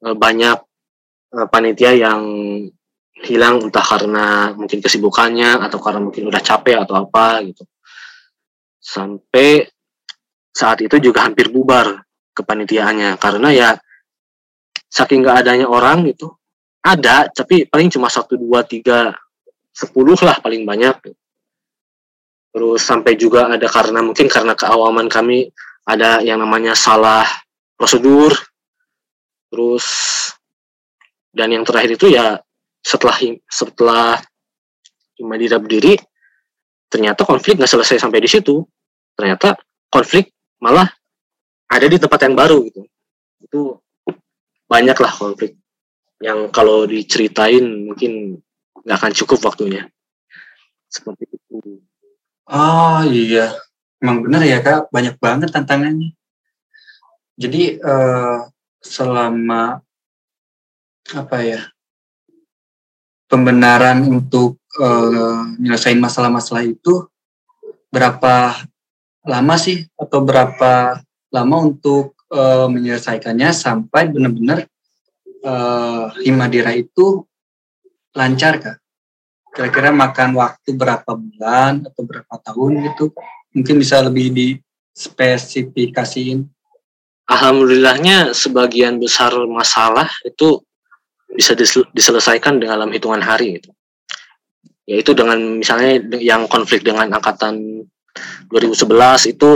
[0.00, 0.58] e, banyak
[1.32, 2.22] e, panitia yang
[3.24, 7.64] hilang entah karena mungkin kesibukannya atau karena mungkin udah capek atau apa gitu.
[8.78, 9.64] Sampai
[10.54, 12.04] saat itu juga hampir bubar
[12.36, 13.70] kepanitiaannya karena ya
[14.92, 16.30] saking nggak adanya orang itu
[16.84, 19.16] ada tapi paling cuma satu dua tiga
[19.74, 19.90] 10
[20.22, 20.96] lah paling banyak.
[22.54, 25.50] Terus sampai juga ada karena mungkin karena keawaman kami
[25.82, 27.26] ada yang namanya salah
[27.74, 28.30] prosedur.
[29.50, 29.86] Terus
[31.34, 32.38] dan yang terakhir itu ya
[32.78, 33.18] setelah
[33.50, 34.22] setelah
[35.24, 35.94] Madira berdiri
[36.90, 38.62] ternyata konflik nggak selesai sampai di situ.
[39.18, 39.58] Ternyata
[39.90, 40.30] konflik
[40.62, 40.86] malah
[41.66, 42.82] ada di tempat yang baru gitu.
[43.42, 43.60] Itu
[44.70, 45.58] banyaklah konflik
[46.22, 48.38] yang kalau diceritain mungkin
[48.84, 49.88] nggak akan cukup waktunya.
[50.92, 51.80] Seperti itu.
[52.48, 53.56] Oh iya.
[53.98, 54.92] Emang benar ya kak.
[54.92, 56.12] Banyak banget tantangannya.
[57.34, 58.46] Jadi uh,
[58.78, 59.82] selama
[61.12, 61.60] apa ya
[63.26, 65.42] pembenaran untuk uh,
[65.98, 67.08] masalah-masalah itu
[67.90, 68.54] berapa
[69.24, 69.88] lama sih?
[69.98, 71.00] Atau berapa
[71.34, 74.68] lama untuk uh, menyelesaikannya sampai benar-benar
[75.42, 77.26] uh, Himadira itu
[78.14, 78.78] lancar kak?
[79.54, 83.14] Kira-kira makan waktu berapa bulan atau berapa tahun gitu?
[83.54, 86.42] Mungkin bisa lebih dispesifikasiin.
[87.30, 90.58] Alhamdulillahnya sebagian besar masalah itu
[91.30, 91.54] bisa
[91.94, 93.70] diselesaikan dalam hitungan hari itu.
[94.84, 97.86] Yaitu dengan misalnya yang konflik dengan angkatan
[98.50, 99.50] 2011 itu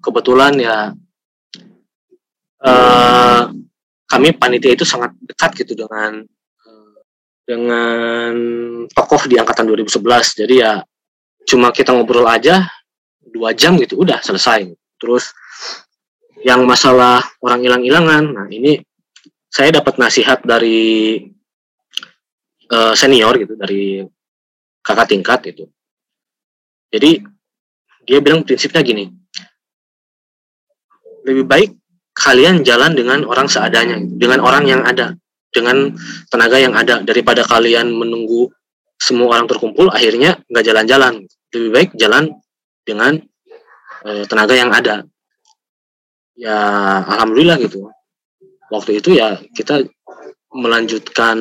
[0.00, 0.76] kebetulan ya
[2.64, 3.42] eh,
[4.08, 6.24] kami panitia itu sangat dekat gitu dengan
[7.50, 8.32] dengan
[8.94, 10.72] tokoh di angkatan 2011 jadi ya
[11.50, 12.62] cuma kita ngobrol aja
[13.26, 14.70] dua jam gitu udah selesai.
[15.00, 15.34] Terus
[16.44, 18.80] yang masalah orang hilang-hilangan nah ini
[19.50, 21.18] saya dapat nasihat dari
[22.72, 24.00] uh, senior gitu dari
[24.80, 25.64] kakak tingkat itu
[26.88, 27.20] jadi
[28.08, 29.12] dia bilang prinsipnya gini
[31.28, 31.70] lebih baik
[32.16, 35.12] kalian jalan dengan orang seadanya dengan orang yang ada
[35.50, 35.94] dengan
[36.30, 37.02] tenaga yang ada.
[37.02, 38.50] Daripada kalian menunggu
[38.96, 41.26] semua orang terkumpul akhirnya nggak jalan-jalan.
[41.50, 42.30] Lebih baik jalan
[42.86, 43.18] dengan
[44.06, 45.02] e, tenaga yang ada.
[46.38, 46.58] Ya
[47.04, 47.90] alhamdulillah gitu.
[48.70, 49.82] Waktu itu ya kita
[50.54, 51.36] melanjutkan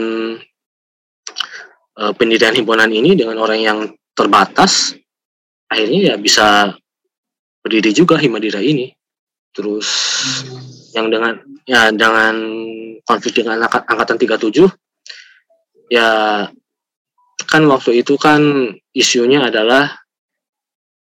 [1.94, 3.80] e, pendirian himpunan ini dengan orang yang
[4.18, 4.98] terbatas.
[5.70, 6.74] Akhirnya ya bisa
[7.62, 8.90] berdiri juga Himadira ini.
[9.54, 9.88] Terus
[10.98, 11.38] yang dengan
[11.70, 12.36] ya dengan
[13.10, 14.70] konflik dengan angkatan 37
[15.90, 16.46] ya
[17.50, 19.90] kan waktu itu kan isunya adalah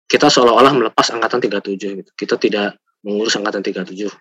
[0.05, 2.12] kita seolah-olah melepas angkatan 37 gitu.
[2.13, 4.12] Kita tidak mengurus angkatan 37.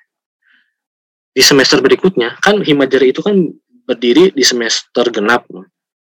[1.35, 3.35] Di semester berikutnya kan Himadiri itu kan
[3.85, 5.45] berdiri di semester genap.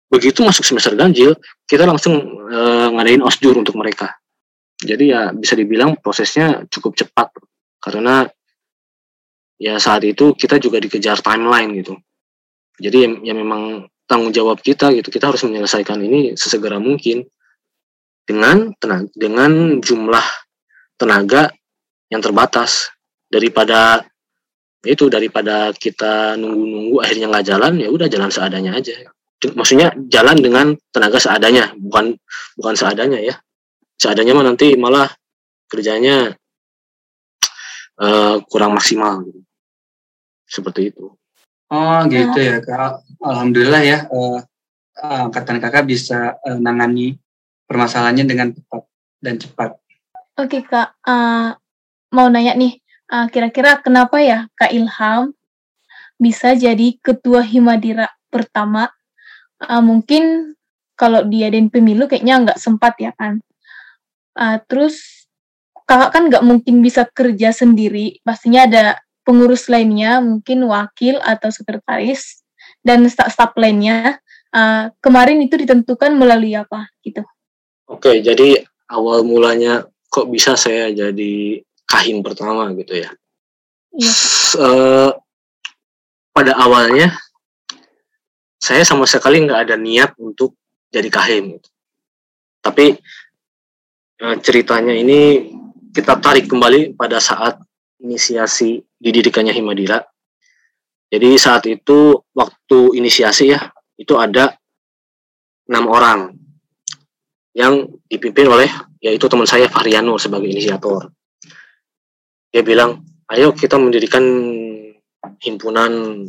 [0.08, 1.36] Begitu masuk semester ganjil,
[1.68, 2.16] kita langsung
[2.48, 2.60] e,
[2.96, 4.16] ngadain osjur untuk mereka.
[4.80, 7.28] Jadi ya bisa dibilang prosesnya cukup cepat
[7.84, 8.24] karena
[9.58, 11.98] ya saat itu kita juga dikejar timeline gitu.
[12.78, 17.26] Jadi ya, ya memang tanggung jawab kita gitu kita harus menyelesaikan ini sesegera mungkin.
[18.28, 20.26] Dengan tenaga, dengan jumlah
[21.00, 21.48] tenaga
[22.12, 22.92] yang terbatas.
[23.28, 24.04] Daripada
[24.88, 28.96] itu daripada kita nunggu-nunggu akhirnya nggak jalan ya udah jalan seadanya aja.
[29.42, 32.16] Maksudnya jalan dengan tenaga seadanya bukan
[32.56, 33.36] bukan seadanya ya.
[33.96, 35.08] Seadanya mah nanti malah
[35.68, 36.36] kerjanya
[38.00, 39.47] uh, kurang maksimal gitu
[40.48, 41.14] seperti itu.
[41.68, 43.04] Oh gitu ya kak.
[43.20, 44.40] Alhamdulillah ya uh,
[45.04, 47.20] angkatan kakak bisa uh, nangani
[47.68, 48.82] permasalahannya dengan tepat
[49.20, 49.70] dan cepat.
[50.40, 51.58] Oke kak, uh,
[52.16, 52.80] mau nanya nih,
[53.12, 55.36] uh, kira-kira kenapa ya kak Ilham
[56.18, 58.88] bisa jadi ketua Himadira pertama?
[59.60, 60.56] Uh, mungkin
[60.96, 63.44] kalau dia dan pemilu kayaknya nggak sempat ya kan.
[64.38, 65.28] Uh, terus
[65.90, 72.48] kakak kan nggak mungkin bisa kerja sendiri, pastinya ada pengurus lainnya, mungkin wakil atau sekretaris,
[72.80, 74.24] dan staf-staf lainnya.
[74.56, 77.20] Uh, kemarin itu ditentukan melalui apa gitu?
[77.92, 83.12] Oke, jadi awal mulanya kok bisa saya jadi kahim pertama gitu ya?
[83.92, 84.14] Iya.
[84.56, 85.12] Uh,
[86.32, 87.12] pada awalnya
[88.56, 90.56] saya sama sekali nggak ada niat untuk
[90.88, 91.60] jadi kahim.
[91.60, 91.70] Gitu.
[92.64, 92.96] Tapi
[94.24, 95.52] uh, ceritanya ini
[95.92, 97.67] kita tarik kembali pada saat
[98.02, 100.02] inisiasi didirikannya Himadira.
[101.08, 103.62] Jadi saat itu waktu inisiasi ya
[103.96, 104.54] itu ada
[105.68, 106.20] enam orang
[107.56, 108.70] yang dipimpin oleh
[109.02, 111.10] yaitu teman saya Fahriano sebagai inisiator.
[112.52, 114.24] Dia bilang, ayo kita mendirikan
[115.42, 116.24] himpunan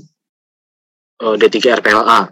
[1.22, 2.28] uh, D3 RPLA.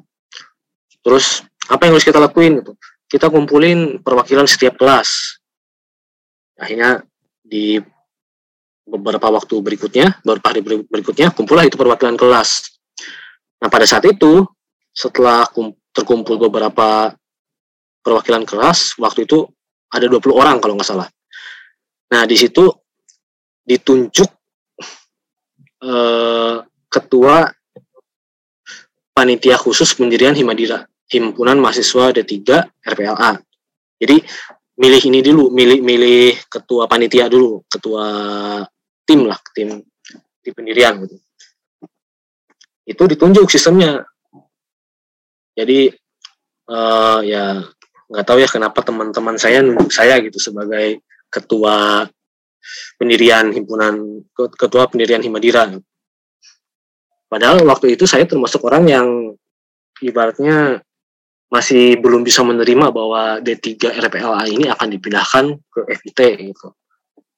[1.03, 2.63] Terus apa yang harus kita lakuin?
[3.07, 5.39] Kita kumpulin perwakilan setiap kelas.
[6.59, 7.07] Akhirnya
[7.47, 7.79] di
[8.87, 12.79] beberapa waktu berikutnya, beberapa hari berikutnya, kumpullah itu perwakilan kelas.
[13.59, 14.47] Nah, pada saat itu,
[14.95, 15.45] setelah
[15.91, 17.13] terkumpul beberapa
[18.01, 19.43] perwakilan kelas, waktu itu
[19.91, 21.09] ada 20 orang kalau nggak salah.
[22.15, 22.71] Nah, di situ
[23.67, 24.31] ditunjuk
[25.83, 27.51] eh, ketua
[29.11, 32.39] panitia khusus pendirian Himadira, Himpunan Mahasiswa D3
[32.87, 33.31] RPLA.
[33.99, 34.17] Jadi
[34.77, 38.07] milih ini dulu, milih milih ketua panitia dulu, ketua
[39.07, 39.81] tim lah tim
[40.43, 41.17] di pendirian gitu.
[42.87, 44.03] Itu ditunjuk sistemnya.
[45.57, 45.89] Jadi
[46.69, 47.63] uh, ya
[48.07, 52.07] nggak tahu ya kenapa teman-teman saya nunjuk saya gitu sebagai ketua
[52.99, 55.71] pendirian himpunan ketua pendirian Himadira.
[57.27, 59.09] Padahal waktu itu saya termasuk orang yang
[60.03, 60.83] ibaratnya
[61.47, 66.21] masih belum bisa menerima bahwa D3 RPLA ini akan dipindahkan ke FIT
[66.55, 66.75] gitu.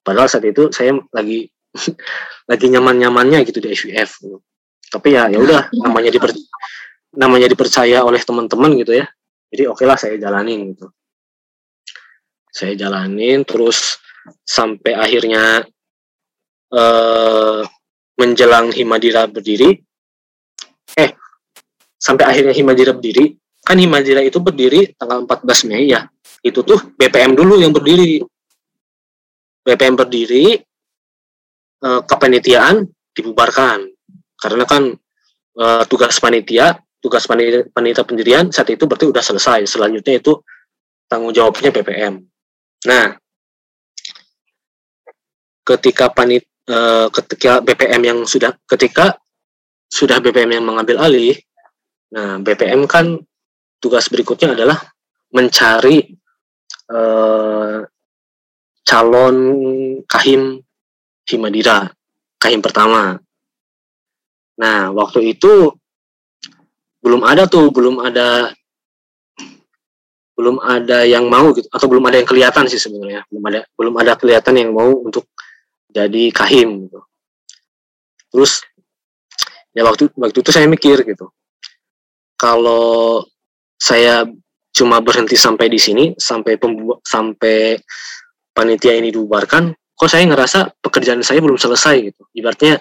[0.01, 1.49] Padahal saat itu saya lagi
[2.49, 4.37] lagi nyaman-nyamannya gitu di SVF gitu.
[4.89, 6.33] tapi ya ya udah namanya diper
[7.13, 9.05] namanya dipercaya oleh teman-teman gitu ya.
[9.49, 10.93] Jadi oke okay lah saya jalanin gitu.
[12.49, 13.97] Saya jalanin terus
[14.45, 15.65] sampai akhirnya
[16.69, 17.61] eh,
[18.19, 19.79] menjelang Himadira berdiri
[20.97, 21.09] eh
[21.97, 23.33] sampai akhirnya Himadira berdiri
[23.65, 26.05] kan Himadira itu berdiri tanggal 14 Mei ya.
[26.45, 28.21] Itu tuh BPM dulu yang berdiri.
[29.65, 30.57] BPM berdiri
[31.83, 33.89] eh, kepanitiaan dibubarkan
[34.39, 34.95] karena kan
[35.59, 39.67] uh, tugas panitia, tugas panitia, panitia pendirian saat itu berarti udah selesai.
[39.67, 40.39] Selanjutnya itu
[41.11, 42.23] tanggung jawabnya BPM.
[42.87, 43.19] Nah,
[45.67, 49.19] ketika panit uh, ketika BPM yang sudah ketika
[49.91, 51.35] sudah BPM yang mengambil alih,
[52.15, 53.19] nah BPM kan
[53.83, 54.79] tugas berikutnya adalah
[55.35, 56.15] mencari
[56.95, 57.83] uh,
[58.87, 59.37] calon
[60.07, 60.63] kahim
[61.29, 61.85] Himadira,
[62.41, 63.21] kahim pertama.
[64.57, 65.71] Nah, waktu itu
[66.99, 68.51] belum ada tuh, belum ada
[70.39, 73.27] belum ada yang mau gitu atau belum ada yang kelihatan sih sebenarnya.
[73.27, 75.27] Belum ada belum ada kelihatan yang mau untuk
[75.91, 76.99] jadi kahim gitu.
[78.31, 78.63] Terus
[79.75, 81.27] ya waktu waktu itu saya mikir gitu.
[82.39, 83.27] Kalau
[83.75, 84.23] saya
[84.71, 87.75] cuma berhenti sampai di sini sampai pembu sampai
[88.55, 92.23] panitia ini dibubarkan kok saya ngerasa pekerjaan saya belum selesai gitu.
[92.31, 92.79] Ibaratnya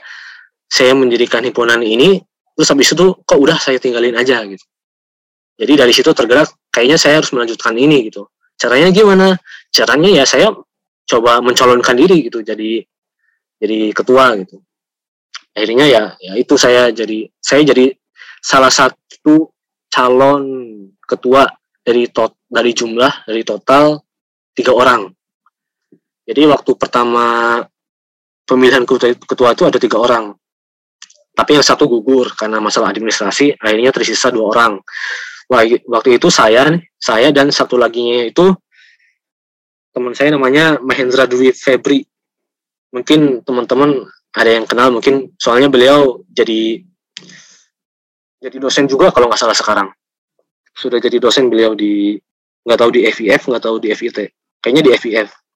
[0.70, 2.22] saya mendirikan himpunan ini
[2.54, 4.62] terus habis itu kok udah saya tinggalin aja gitu.
[5.58, 8.30] Jadi dari situ tergerak kayaknya saya harus melanjutkan ini gitu.
[8.54, 9.34] Caranya gimana?
[9.74, 10.54] Caranya ya saya
[11.10, 12.86] coba mencalonkan diri gitu jadi
[13.58, 14.62] jadi ketua gitu.
[15.58, 17.90] Akhirnya ya ya itu saya jadi saya jadi
[18.38, 19.50] salah satu
[19.90, 20.44] calon
[21.02, 21.50] ketua
[21.82, 23.98] dari tot dari jumlah dari total
[24.54, 25.10] tiga orang
[26.28, 27.56] jadi waktu pertama
[28.44, 30.36] pemilihan ketua, itu ada tiga orang.
[31.32, 34.72] Tapi yang satu gugur karena masalah administrasi akhirnya tersisa dua orang.
[35.88, 36.68] Waktu itu saya
[37.00, 38.52] saya dan satu lagi itu
[39.96, 42.04] teman saya namanya Mahendra Dwi Febri.
[42.92, 44.04] Mungkin teman-teman
[44.36, 46.84] ada yang kenal mungkin soalnya beliau jadi
[48.44, 49.88] jadi dosen juga kalau nggak salah sekarang.
[50.76, 52.20] Sudah jadi dosen beliau di
[52.68, 54.18] nggak tahu di FIF nggak tahu di FIT
[54.60, 55.47] kayaknya di FIF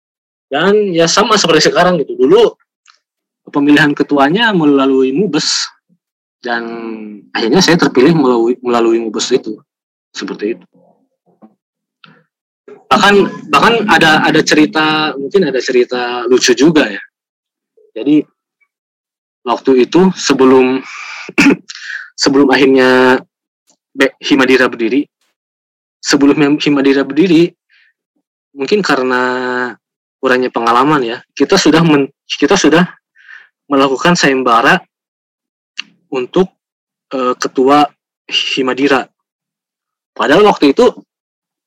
[0.52, 2.12] dan ya sama seperti sekarang gitu.
[2.12, 2.52] Dulu
[3.48, 5.64] pemilihan ketuanya melalui mubes.
[6.42, 6.64] Dan
[7.32, 9.56] akhirnya saya terpilih melalui melalui mubes itu.
[10.12, 10.64] Seperti itu.
[12.68, 17.00] Bahkan bahkan ada ada cerita mungkin ada cerita lucu juga ya.
[17.96, 18.20] Jadi
[19.48, 20.84] waktu itu sebelum
[22.22, 23.16] sebelum akhirnya
[24.20, 25.08] Himadira berdiri
[26.02, 27.52] sebelum Himadira berdiri
[28.52, 29.22] mungkin karena
[30.22, 32.86] kurangnya pengalaman ya kita sudah men, kita sudah
[33.66, 34.78] melakukan sayembara
[36.14, 36.46] untuk
[37.10, 37.90] uh, ketua
[38.30, 39.10] Himadira
[40.12, 40.84] Padahal waktu itu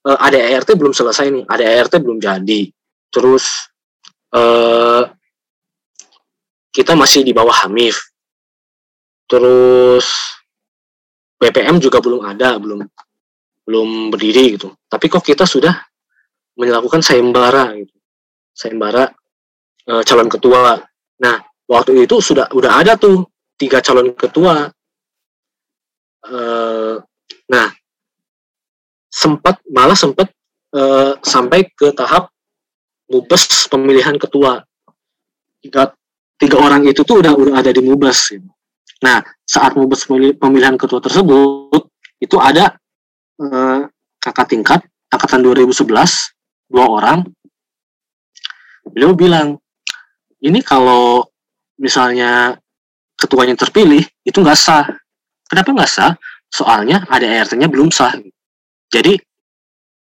[0.05, 2.69] uh, ada ART belum selesai nih, ada ART belum jadi.
[3.09, 3.45] Terus
[4.37, 5.09] uh,
[6.69, 7.97] kita masih di bawah Hamif.
[9.25, 10.05] Terus
[11.41, 12.85] BPM juga belum ada, belum
[13.65, 14.77] belum berdiri gitu.
[14.85, 15.73] Tapi kok kita sudah
[16.53, 17.93] melakukan sayembara gitu.
[18.55, 19.11] Sayembara
[19.91, 20.79] uh, calon ketua.
[21.19, 21.35] Nah,
[21.67, 23.27] waktu itu sudah udah ada tuh
[23.59, 24.71] tiga calon ketua.
[26.25, 26.97] Uh,
[27.51, 27.67] nah,
[29.11, 30.31] sempat malah sempat
[30.75, 32.27] uh, sampai ke tahap
[33.07, 34.59] mubes pemilihan ketua
[35.63, 35.95] tiga
[36.35, 38.49] tiga orang itu tuh udah udah ada di mubes gitu.
[38.99, 40.03] nah saat mubes
[40.35, 41.87] pemilihan ketua tersebut
[42.19, 42.75] itu ada
[43.39, 43.87] uh,
[44.19, 44.81] kakak tingkat
[45.13, 45.87] angkatan 2011
[46.67, 47.23] dua orang
[48.85, 49.57] beliau bilang
[50.41, 51.25] ini kalau
[51.81, 52.55] misalnya
[53.17, 54.85] ketuanya terpilih itu nggak sah
[55.49, 56.13] kenapa nggak sah
[56.47, 58.13] soalnya ada ART-nya belum sah
[58.93, 59.17] jadi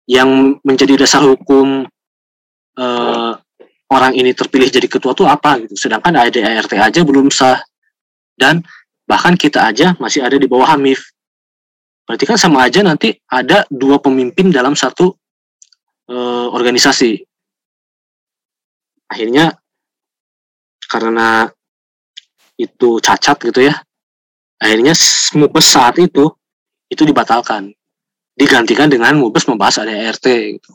[0.04, 1.88] yang menjadi dasar hukum
[2.76, 3.32] uh,
[3.88, 5.74] orang ini terpilih jadi ketua itu apa gitu.
[5.78, 7.60] Sedangkan ADART aja belum sah
[8.36, 8.60] dan
[9.04, 11.12] bahkan kita aja masih ada di bawah Hamif.
[12.04, 15.14] Berarti kan sama aja nanti ada dua pemimpin dalam satu
[16.12, 17.24] uh, organisasi.
[19.10, 19.52] Akhirnya
[20.88, 21.48] karena
[22.60, 23.74] itu cacat gitu ya.
[24.62, 24.94] Akhirnya
[25.34, 26.30] mubes saat itu
[26.88, 27.74] itu dibatalkan
[28.34, 30.26] digantikan dengan mubes membahas ADRT
[30.58, 30.72] gitu.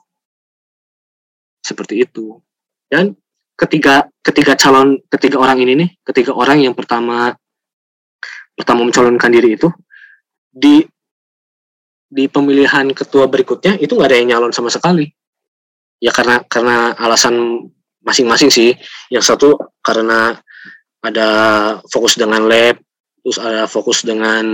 [1.59, 2.39] Seperti itu.
[2.87, 3.13] Dan
[3.59, 7.35] ketiga ketiga calon ketiga orang ini nih, ketiga orang yang pertama
[8.55, 9.71] pertama mencalonkan diri itu
[10.49, 10.83] di
[12.09, 15.05] di pemilihan ketua berikutnya itu nggak ada yang nyalon sama sekali.
[15.99, 17.67] Ya karena karena alasan
[18.03, 18.75] masing-masing sih.
[19.11, 19.49] Yang satu
[19.83, 20.39] karena
[20.99, 21.29] ada
[21.87, 22.79] fokus dengan lab,
[23.23, 24.45] terus ada fokus dengan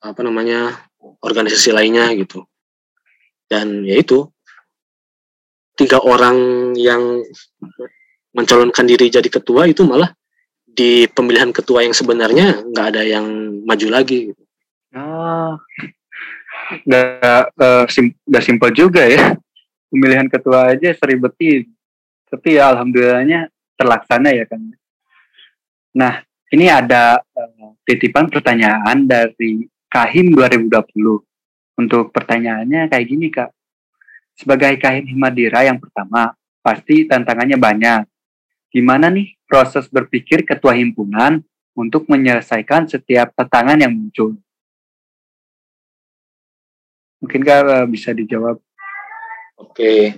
[0.00, 0.86] apa namanya
[1.20, 2.46] organisasi lainnya gitu
[3.46, 4.26] dan ya itu
[5.78, 7.22] tiga orang yang
[8.34, 10.12] mencalonkan diri jadi ketua itu malah
[10.66, 13.24] di pemilihan ketua yang sebenarnya nggak ada yang
[13.64, 14.42] maju lagi gitu.
[14.96, 15.56] Oh,
[16.84, 19.36] nggak uh, sim simpel juga ya
[19.88, 21.68] pemilihan ketua aja seribetin
[22.26, 24.60] tapi ya alhamdulillahnya terlaksana ya kan
[25.96, 30.70] nah ini ada uh, titipan pertanyaan dari Kahim 2020.
[31.76, 33.50] Untuk pertanyaannya kayak gini kak.
[34.36, 38.02] Sebagai Kahim Himadira yang pertama, pasti tantangannya banyak.
[38.70, 41.40] Gimana nih proses berpikir ketua himpunan
[41.76, 44.38] untuk menyelesaikan setiap tantangan yang muncul?
[47.20, 48.62] Mungkin kak uh, bisa dijawab.
[49.58, 50.14] Oke.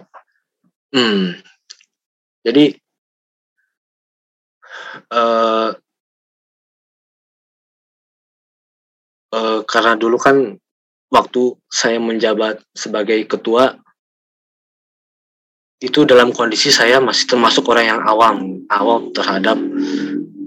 [0.93, 1.41] Hmm.
[2.43, 2.65] Jadi
[5.13, 5.71] uh,
[9.35, 10.57] uh, karena dulu kan
[11.09, 13.77] waktu saya menjabat sebagai ketua
[15.79, 19.55] itu dalam kondisi saya masih termasuk orang yang awam awam terhadap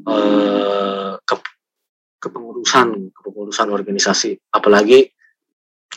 [0.04, 1.36] uh, ke,
[2.20, 5.08] kepengurusan kepengurusan organisasi apalagi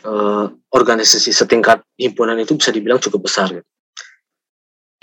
[0.06, 3.73] uh, organisasi setingkat himpunan itu bisa dibilang cukup besar gitu.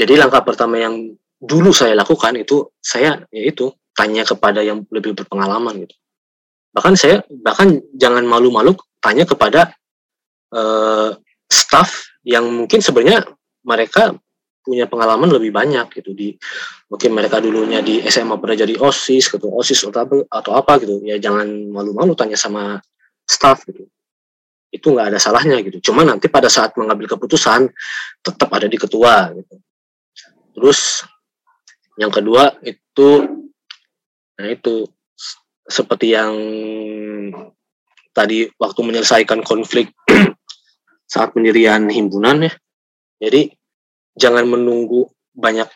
[0.02, 5.86] Jadi langkah pertama yang dulu saya lakukan itu saya yaitu tanya kepada yang lebih berpengalaman
[5.86, 5.94] gitu.
[6.74, 9.78] Bahkan saya bahkan jangan malu-malu tanya kepada
[10.58, 11.14] uh,
[11.46, 13.30] staff yang mungkin sebenarnya
[13.62, 14.18] mereka
[14.66, 16.34] punya pengalaman lebih banyak gitu di
[16.90, 20.98] mungkin mereka dulunya di SMA pernah jadi osis gitu osis atau apa atau apa gitu.
[21.06, 22.82] Ya jangan malu-malu tanya sama
[23.30, 23.86] staff gitu.
[24.74, 25.78] Itu nggak ada salahnya gitu.
[25.94, 27.70] Cuma nanti pada saat mengambil keputusan
[28.26, 29.62] tetap ada di ketua gitu
[30.54, 31.04] terus
[32.00, 33.10] yang kedua itu
[34.40, 34.90] nah itu
[35.68, 36.34] seperti yang
[38.12, 39.96] tadi waktu menyelesaikan konflik
[41.12, 42.54] saat pendirian himpunan ya.
[43.22, 43.52] Jadi
[44.16, 45.68] jangan menunggu banyak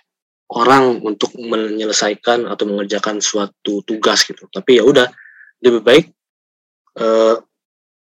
[0.52, 4.46] orang untuk menyelesaikan atau mengerjakan suatu tugas gitu.
[4.52, 5.08] Tapi ya udah
[5.64, 6.06] lebih baik
[7.00, 7.36] eh,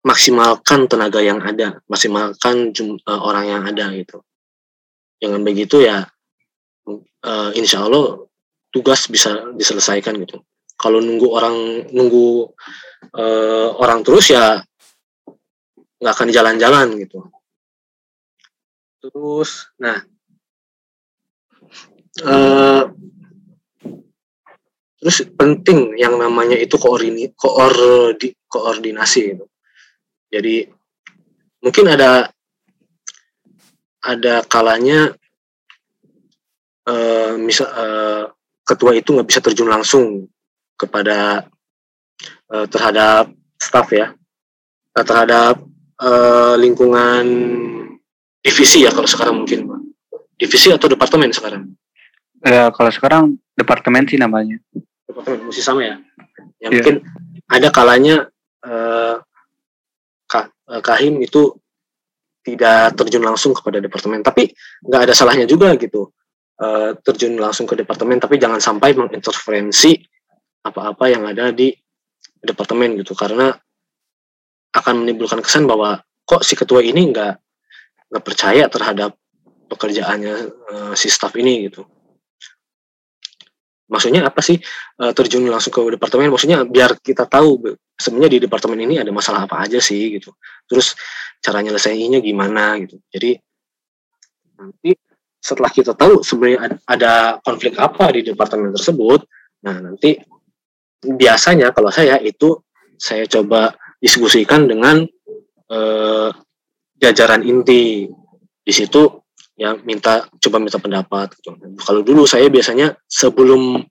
[0.04, 4.20] maksimalkan tenaga yang ada, maksimalkan jum, eh, orang yang ada gitu.
[5.22, 6.04] Jangan begitu ya,
[6.90, 8.24] eh, insya Allah
[8.74, 10.42] tugas bisa diselesaikan gitu
[10.74, 11.56] kalau nunggu orang
[11.94, 12.50] nunggu
[13.14, 14.58] uh, orang terus ya
[16.02, 17.22] nggak akan jalan-jalan gitu
[18.98, 20.02] terus nah
[22.26, 22.90] uh,
[24.98, 29.44] terus penting yang namanya itu koordini, koordi, koordinasi gitu.
[30.32, 30.66] jadi
[31.60, 32.32] mungkin ada
[34.04, 35.12] ada kalanya
[36.88, 38.24] uh, misal uh,
[38.64, 40.28] ketua itu nggak bisa terjun langsung
[40.76, 41.48] kepada
[42.52, 44.12] uh, terhadap staff ya.
[44.94, 45.60] Uh, terhadap
[46.00, 47.24] uh, lingkungan
[48.44, 49.66] divisi ya kalau sekarang mungkin
[50.36, 51.72] divisi atau departemen sekarang?
[52.44, 53.24] Uh, kalau sekarang
[53.56, 54.60] departemen sih namanya.
[55.08, 55.96] Departemen masih sama ya?
[56.60, 56.70] Ya yeah.
[56.70, 56.94] mungkin
[57.48, 58.16] ada kalanya
[58.64, 59.20] uh,
[60.80, 61.54] kahim itu
[62.44, 64.20] tidak terjun langsung kepada departemen.
[64.20, 64.52] Tapi
[64.84, 66.12] nggak ada salahnya juga gitu
[66.60, 69.98] uh, terjun langsung ke departemen tapi jangan sampai menginterferensi
[70.64, 71.72] apa-apa yang ada di
[72.44, 73.16] departemen gitu.
[73.16, 73.52] Karena
[74.74, 77.34] akan menimbulkan kesan bahwa kok si ketua ini nggak
[78.10, 79.14] nggak percaya terhadap
[79.70, 80.34] pekerjaannya
[80.70, 81.86] uh, si staff ini gitu.
[83.84, 84.56] Maksudnya apa sih
[84.98, 86.32] uh, terjun langsung ke departemen?
[86.32, 90.34] Maksudnya biar kita tahu sebenarnya di departemen ini ada masalah apa aja sih gitu.
[90.66, 90.96] Terus
[91.38, 92.98] cara nyelesainnya gimana gitu.
[93.12, 93.36] Jadi
[94.58, 94.90] nanti
[95.44, 99.28] setelah kita tahu sebenarnya ada konflik apa di departemen tersebut
[99.60, 100.16] nah nanti
[101.04, 102.56] biasanya kalau saya itu
[102.96, 105.04] saya coba diskusikan dengan
[105.68, 106.28] eh,
[106.96, 108.08] jajaran inti
[108.64, 109.04] di situ
[109.54, 111.36] ya minta coba minta pendapat.
[111.84, 113.84] Kalau dulu saya biasanya sebelum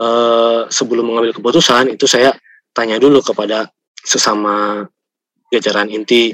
[0.00, 2.32] eh, sebelum mengambil keputusan itu saya
[2.76, 3.68] tanya dulu kepada
[4.00, 4.84] sesama
[5.50, 6.30] jajaran inti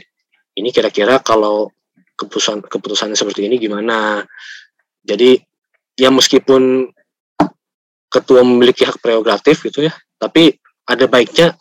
[0.57, 1.73] ini kira-kira kalau
[2.17, 4.25] keputusan keputusan seperti ini gimana?
[5.07, 5.39] Jadi
[5.97, 6.89] ya meskipun
[8.11, 10.57] ketua memiliki hak prerogatif gitu ya tapi
[10.89, 11.53] ada baiknya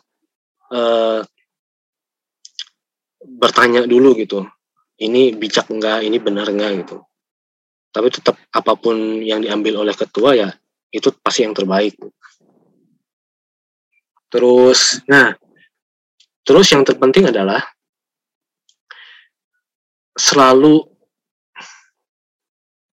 [0.71, 1.19] uh,
[3.25, 4.45] bertanya dulu gitu.
[4.95, 7.03] Ini bijak enggak ini benar enggak gitu.
[7.91, 10.49] Tapi tetap apa pun yang diambil oleh ketua ya
[10.93, 11.99] itu pasti yang terbaik.
[14.31, 15.35] Terus nah
[16.45, 17.59] terus yang terpenting adalah
[20.15, 20.79] selalu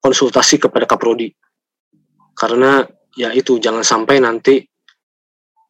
[0.03, 1.31] konsultasi kepada kaprodi
[2.35, 2.83] karena
[3.15, 4.59] ya itu jangan sampai nanti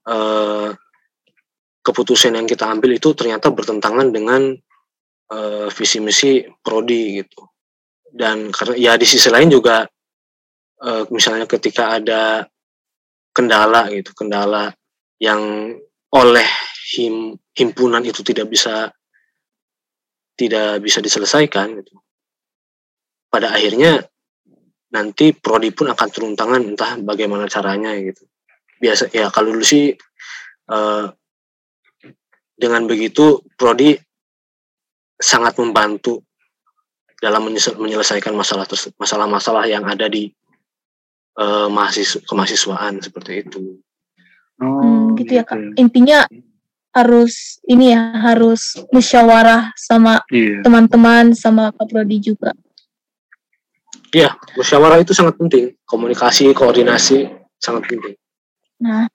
[0.10, 0.74] uh,
[1.86, 4.50] keputusan yang kita ambil itu ternyata bertentangan dengan
[5.30, 7.46] uh, visi misi prodi gitu.
[8.10, 9.86] Dan karena ya di sisi lain juga
[10.82, 12.42] uh, misalnya ketika ada
[13.30, 14.74] kendala gitu kendala
[15.22, 15.70] yang
[16.10, 16.50] oleh
[16.96, 18.90] him, himpunan itu tidak bisa
[20.36, 22.00] tidak bisa diselesaikan gitu
[23.32, 24.04] pada akhirnya
[24.92, 28.24] nanti prodi pun akan turun tangan entah bagaimana caranya gitu
[28.80, 29.92] biasa ya kalau dulu sih
[30.72, 31.08] uh,
[32.56, 33.96] dengan begitu prodi
[35.20, 36.24] sangat membantu
[37.20, 38.68] dalam menyelesaikan masalah
[39.00, 40.28] masalah-masalah yang ada di
[41.40, 43.80] uh, mahasiswa kemahasiswaan seperti itu.
[44.60, 45.60] Oh, hmm, gitu ya kak.
[45.60, 45.76] Gitu.
[45.80, 46.28] Intinya
[46.96, 50.64] harus ini ya harus musyawarah sama iya.
[50.64, 52.56] teman-teman sama kak prodi juga.
[54.16, 55.76] Iya, musyawarah itu sangat penting.
[55.84, 57.28] Komunikasi, koordinasi
[57.60, 58.16] sangat penting.
[58.80, 59.12] Nah,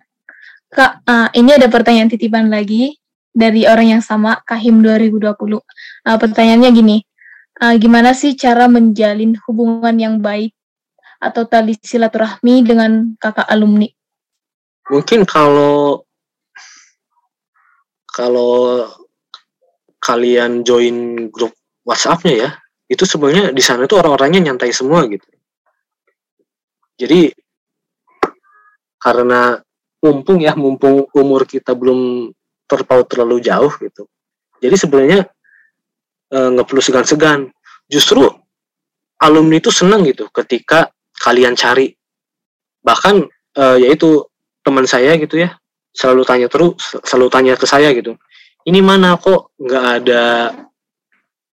[0.69, 3.01] kak, uh, ini ada pertanyaan titipan lagi
[3.33, 5.33] dari orang yang sama, Kahim 2020.
[5.41, 5.63] Uh,
[6.05, 6.97] pertanyaannya gini,
[7.65, 10.53] uh, gimana sih cara menjalin hubungan yang baik
[11.17, 13.89] atau tali silaturahmi dengan kakak alumni?
[14.93, 16.05] Mungkin kalau
[18.21, 18.85] kalau
[19.97, 21.57] kalian join grup
[21.89, 22.51] WhatsApp-nya ya,
[22.93, 25.25] itu sebenarnya di sana tuh orang-orangnya nyantai semua gitu.
[27.01, 27.33] Jadi
[29.01, 29.57] karena
[30.05, 32.29] mumpung ya, mumpung umur kita belum
[32.69, 34.05] terpaut terlalu jauh gitu.
[34.61, 35.21] Jadi sebenarnya
[36.29, 37.49] e, perlu segan-segan.
[37.89, 38.29] Justru
[39.17, 41.89] alumni itu senang gitu ketika kalian cari.
[42.85, 43.15] Bahkan
[43.57, 44.29] e, yaitu
[44.61, 45.57] teman saya gitu ya
[45.91, 48.17] selalu tanya terus, selalu tanya ke saya gitu.
[48.67, 50.25] Ini mana kok nggak ada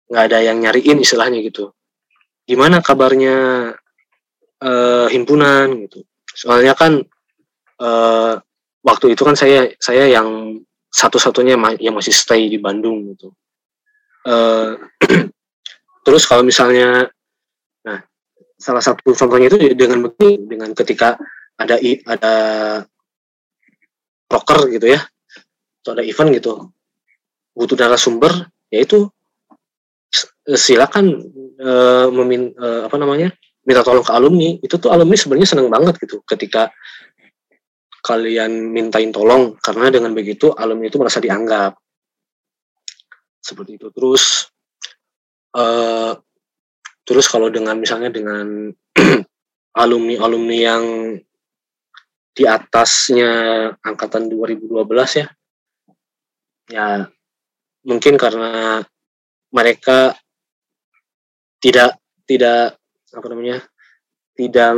[0.06, 1.74] nggak ada yang nyariin istilahnya gitu.
[2.46, 3.38] Gimana kabarnya
[4.62, 4.72] e,
[5.14, 6.06] himpunan gitu.
[6.30, 7.02] Soalnya kan
[7.80, 7.90] e,
[8.86, 10.60] waktu itu kan saya saya yang
[10.96, 13.36] satu-satunya yang masih stay di Bandung gitu.
[14.24, 14.80] Uh,
[16.08, 17.12] terus kalau misalnya,
[17.84, 18.00] nah
[18.56, 21.20] salah satu contohnya itu dengan begini, dengan ketika
[21.60, 21.76] ada
[22.08, 22.36] ada
[24.26, 25.00] broker gitu ya,
[25.82, 26.52] atau ada event gitu,
[27.54, 29.10] butuh narasumber, yaitu
[30.54, 31.26] silakan
[31.58, 33.34] uh, memin uh, apa namanya
[33.66, 34.50] minta tolong ke alumni.
[34.62, 36.70] Itu tuh alumni sebenarnya seneng banget gitu ketika
[38.06, 39.58] kalian mintain tolong.
[39.58, 41.74] Karena dengan begitu alumni itu merasa dianggap.
[43.42, 43.90] Seperti itu.
[43.90, 44.46] Terus
[45.58, 46.14] uh,
[47.06, 48.70] terus kalau dengan misalnya dengan
[49.82, 50.84] alumni alumni yang
[52.36, 53.32] di atasnya
[53.80, 55.28] angkatan 2012 ya.
[56.68, 56.88] Ya
[57.86, 58.82] mungkin karena
[59.54, 60.18] mereka
[61.64, 61.96] tidak
[62.28, 62.76] tidak
[63.14, 63.64] apa namanya
[64.36, 64.70] tidak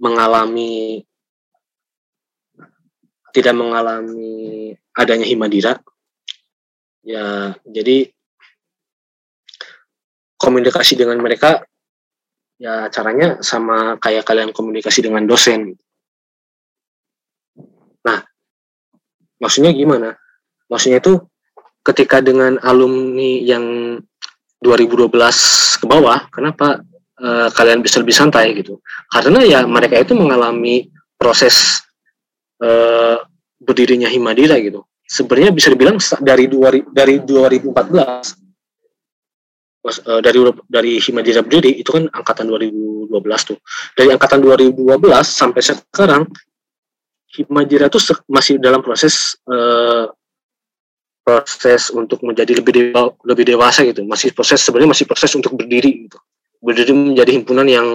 [0.00, 1.04] mengalami
[3.30, 5.78] tidak mengalami adanya himadira
[7.06, 8.10] ya jadi
[10.40, 11.62] komunikasi dengan mereka
[12.56, 15.76] ya caranya sama kayak kalian komunikasi dengan dosen
[19.42, 20.16] maksudnya gimana
[20.70, 21.20] maksudnya itu
[21.86, 23.64] ketika dengan alumni yang
[24.64, 25.12] 2012
[25.80, 26.82] ke bawah kenapa
[27.20, 28.80] uh, kalian bisa lebih santai gitu
[29.12, 30.88] karena ya mereka itu mengalami
[31.20, 31.86] proses
[32.60, 33.16] uh,
[33.60, 34.84] berdirinya Himadira gitu.
[35.06, 42.10] Sebenarnya bisa dibilang dari dua, dari 2014 mas, uh, dari dari Himadira berdiri itu kan
[42.10, 43.14] angkatan 2012
[43.46, 43.54] tuh.
[43.94, 44.82] Dari angkatan 2012
[45.22, 46.26] sampai sekarang
[47.36, 50.08] Himadira tuh masih dalam proses uh,
[51.26, 54.06] proses untuk menjadi lebih dewa, lebih dewasa gitu.
[54.06, 56.18] Masih proses sebenarnya masih proses untuk berdiri gitu.
[56.62, 57.86] Berdiri menjadi himpunan yang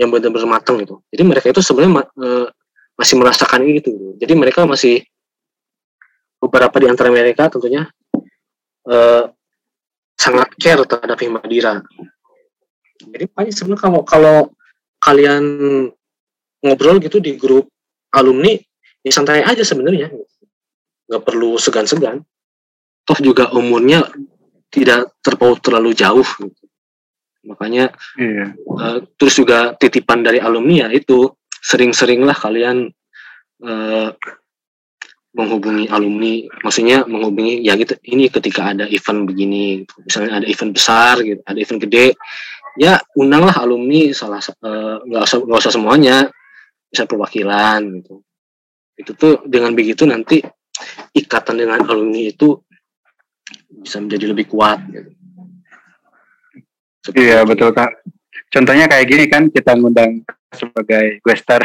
[0.00, 1.02] yang benar-benar matang gitu.
[1.10, 2.46] Jadi mereka itu sebenarnya uh,
[2.96, 4.16] masih merasakan itu.
[4.16, 5.04] Jadi mereka masih
[6.40, 7.88] beberapa di antara mereka tentunya
[8.88, 9.24] uh,
[10.16, 11.82] sangat care terhadap Himadira.
[12.96, 14.36] Jadi banyak sebenarnya kalau kalau
[15.02, 15.44] kalian
[16.64, 17.68] ngobrol gitu di grup
[18.16, 18.56] alumni
[19.04, 20.10] ya santai aja sebenarnya
[21.06, 22.24] nggak perlu segan-segan
[23.06, 24.02] toh juga umurnya
[24.72, 26.64] tidak terpaut terlalu jauh gitu.
[27.46, 28.56] makanya iya.
[28.66, 31.30] uh, terus juga titipan dari alumni ya itu
[31.62, 32.90] sering-seringlah kalian
[33.62, 34.10] uh,
[35.36, 37.92] menghubungi alumni, maksudnya menghubungi ya gitu.
[38.00, 42.16] Ini ketika ada event begini, misalnya ada event besar, gitu, ada event gede,
[42.80, 46.16] ya undanglah alumni salah eh, nggak uh, usah nggak usah semuanya,
[46.90, 48.22] bisa perwakilan gitu.
[48.96, 50.40] Itu tuh dengan begitu nanti
[51.12, 52.56] ikatan dengan alumni itu
[53.70, 54.80] bisa menjadi lebih kuat.
[54.88, 55.10] Gitu.
[57.14, 58.02] iya betul kak.
[58.50, 61.62] Contohnya kayak gini kan kita ngundang sebagai guestar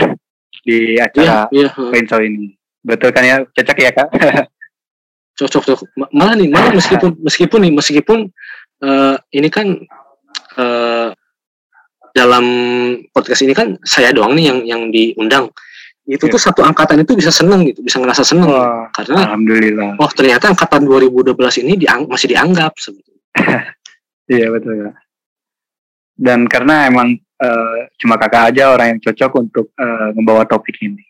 [0.61, 2.21] di acara yeah, yeah.
[2.21, 2.53] ini.
[2.81, 3.37] Betul kan ya?
[3.45, 4.09] Cocok ya kak?
[5.37, 5.87] cocok cocok.
[6.13, 8.19] Malah nih, malah meskipun meskipun nih meskipun
[8.85, 9.67] uh, ini kan
[10.57, 11.09] uh,
[12.11, 12.45] dalam
[13.11, 15.47] podcast ini kan saya doang nih yang yang diundang.
[16.03, 16.33] Itu yeah.
[16.33, 19.91] tuh satu angkatan itu bisa seneng gitu, bisa ngerasa seneng oh, karena alhamdulillah.
[20.01, 23.21] Oh ternyata angkatan 2012 ini diang masih dianggap sebetulnya.
[24.35, 24.91] iya betul ya.
[26.17, 31.05] Dan karena emang uh, cuma kakak aja orang yang cocok untuk uh, membawa topik ini.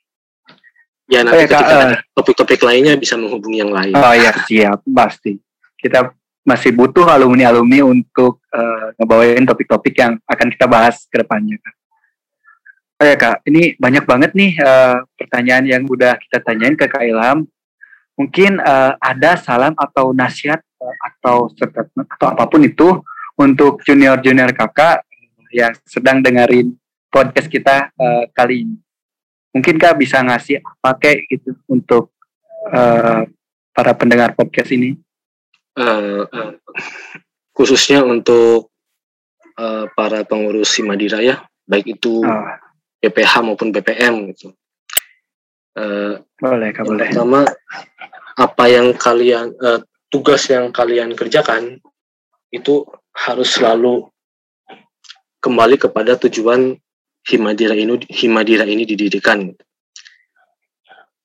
[1.11, 3.91] ya nanti oh, ya, ketika uh, topik-topik lainnya bisa menghubungi yang lain.
[3.91, 5.35] Oh iya siap pasti.
[5.75, 6.07] Kita
[6.41, 11.59] masih butuh alumni-alumni untuk uh, ngebawain topik-topik yang akan kita bahas ke depannya.
[13.01, 17.01] Oh ya kak, ini banyak banget nih uh, pertanyaan yang udah kita tanyain ke Kak
[17.01, 17.49] Ilham.
[18.13, 23.01] Mungkin uh, ada salam atau nasihat uh, atau atau apa pun itu
[23.41, 25.01] untuk junior-junior kakak
[25.49, 26.77] yang sedang dengerin
[27.11, 28.77] podcast kita uh, kali ini.
[29.51, 32.15] Mungkin kak bisa ngasih apa kayak gitu untuk
[32.71, 33.27] uh,
[33.75, 34.95] para pendengar podcast ini?
[35.75, 36.55] Uh, uh,
[37.51, 38.70] khususnya untuk
[39.57, 42.29] uh, para pengurus Simadira ya, baik itu uh.
[42.29, 42.59] Ah.
[43.01, 44.53] BPH maupun BPM gitu.
[45.73, 47.09] Uh, boleh, kak boleh.
[47.09, 47.47] Pertama,
[48.35, 49.79] apa yang kalian uh,
[50.11, 51.79] tugas yang kalian kerjakan
[52.51, 52.83] itu
[53.15, 54.11] harus selalu
[55.41, 56.75] kembali kepada tujuan
[57.21, 59.49] Himadira ini Himadira ini didirikan.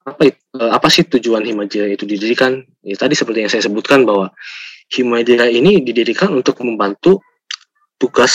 [0.06, 0.30] Apa
[0.70, 2.62] apa sih tujuan Himadira itu didirikan?
[2.86, 4.30] Ya, tadi seperti yang saya sebutkan bahwa
[4.86, 7.18] Himadira ini didirikan untuk membantu
[7.96, 8.32] tugas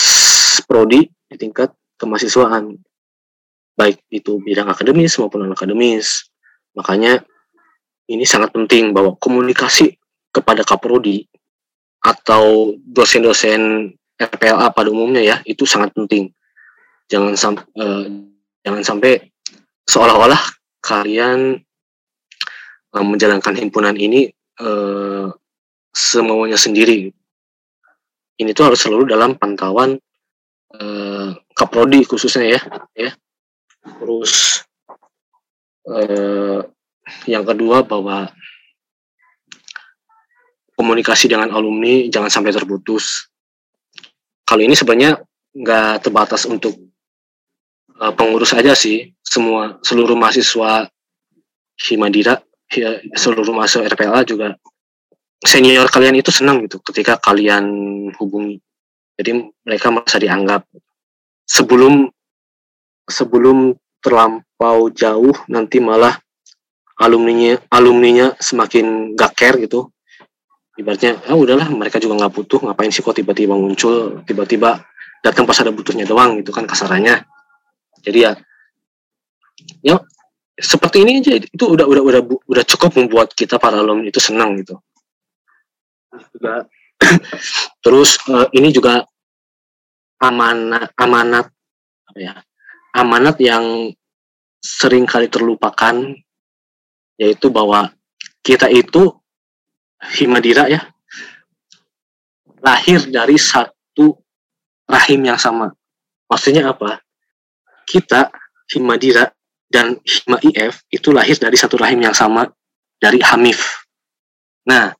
[0.66, 2.76] prodi di tingkat kemahasiswaan.
[3.72, 6.28] Baik itu bidang akademis maupun non akademis.
[6.76, 7.24] Makanya
[8.10, 9.96] ini sangat penting bahwa komunikasi
[10.32, 11.24] kepada kaprodi
[12.02, 16.34] atau dosen-dosen RPLA pada umumnya ya itu sangat penting.
[17.08, 18.06] Jangan sampai uh,
[18.62, 19.12] jangan sampai
[19.86, 20.40] seolah-olah
[20.82, 21.58] kalian
[22.92, 25.30] uh, menjalankan himpunan ini uh,
[25.92, 27.12] semuanya sendiri
[28.40, 29.98] ini tuh harus selalu dalam pantauan
[30.78, 32.60] uh, kaprodi khususnya ya
[32.96, 33.10] ya.
[33.82, 34.62] Terus
[35.88, 36.62] uh,
[37.26, 38.30] yang kedua bahwa
[40.78, 43.28] komunikasi dengan alumni jangan sampai terputus.
[44.42, 45.20] Kalau ini sebenarnya
[45.52, 46.74] nggak terbatas untuk
[48.00, 49.12] uh, pengurus aja sih.
[49.22, 50.92] Semua seluruh mahasiswa
[51.72, 52.36] Himadira
[52.68, 54.60] ya, seluruh mahasiswa RPLA juga
[55.42, 57.66] senior kalian itu senang gitu ketika kalian
[58.16, 58.62] hubungi.
[59.18, 60.64] Jadi mereka merasa dianggap.
[61.42, 62.06] Sebelum
[63.10, 66.14] sebelum terlampau jauh nanti malah
[67.02, 69.90] alumninya alumninya semakin gaker gitu.
[70.78, 74.80] Ibaratnya ah udahlah mereka juga nggak butuh ngapain sih kok tiba-tiba muncul tiba-tiba
[75.20, 77.26] datang pas ada butuhnya doang gitu kan kasarannya.
[78.00, 78.32] Jadi ya
[79.84, 80.00] ya
[80.56, 84.56] seperti ini aja itu udah udah udah udah cukup membuat kita para alumni itu senang
[84.56, 84.78] gitu
[86.32, 86.66] juga
[87.84, 89.04] terus uh, ini juga
[90.22, 91.46] amanat amanat
[92.14, 92.40] ya
[92.94, 93.90] amanat yang
[94.62, 96.14] sering kali terlupakan
[97.18, 97.90] yaitu bahwa
[98.44, 99.10] kita itu
[100.02, 100.82] Himadira ya
[102.62, 104.14] lahir dari satu
[104.86, 105.70] rahim yang sama
[106.30, 107.02] maksudnya apa
[107.86, 108.30] kita
[108.70, 109.30] Himadira
[109.72, 112.44] dan Hima IF itu lahir dari satu rahim yang sama
[113.00, 113.88] dari Hamif.
[114.68, 114.92] Nah,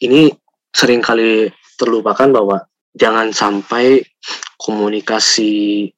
[0.00, 0.32] ini
[0.70, 2.60] sering kali terlupakan bahwa
[2.92, 4.02] jangan sampai
[4.60, 5.88] komunikasi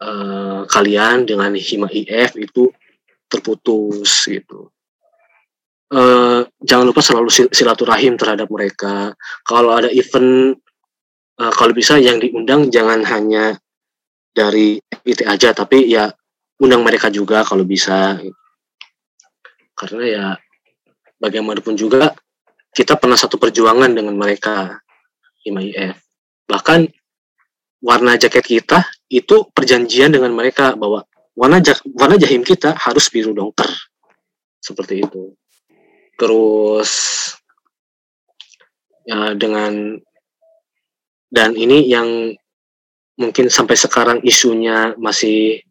[0.00, 2.72] uh, kalian dengan Hima IF itu
[3.28, 4.72] terputus gitu.
[5.92, 9.12] Uh, jangan lupa selalu silaturahim terhadap mereka.
[9.44, 10.56] Kalau ada event,
[11.36, 13.60] uh, kalau bisa yang diundang jangan hanya
[14.32, 16.08] dari IT aja tapi ya
[16.56, 18.16] undang mereka juga kalau bisa
[19.76, 20.26] karena ya
[21.20, 22.16] bagaimanapun juga
[22.72, 24.80] kita pernah satu perjuangan dengan mereka
[25.44, 25.96] IMIF
[26.48, 26.88] bahkan
[27.82, 31.02] warna jaket kita itu perjanjian dengan mereka bahwa
[31.34, 33.68] warna jak, warna jahim kita harus biru dongker
[34.62, 35.34] seperti itu.
[36.14, 36.90] Terus
[39.02, 39.98] ya dengan
[41.34, 42.30] dan ini yang
[43.18, 45.66] mungkin sampai sekarang isunya masih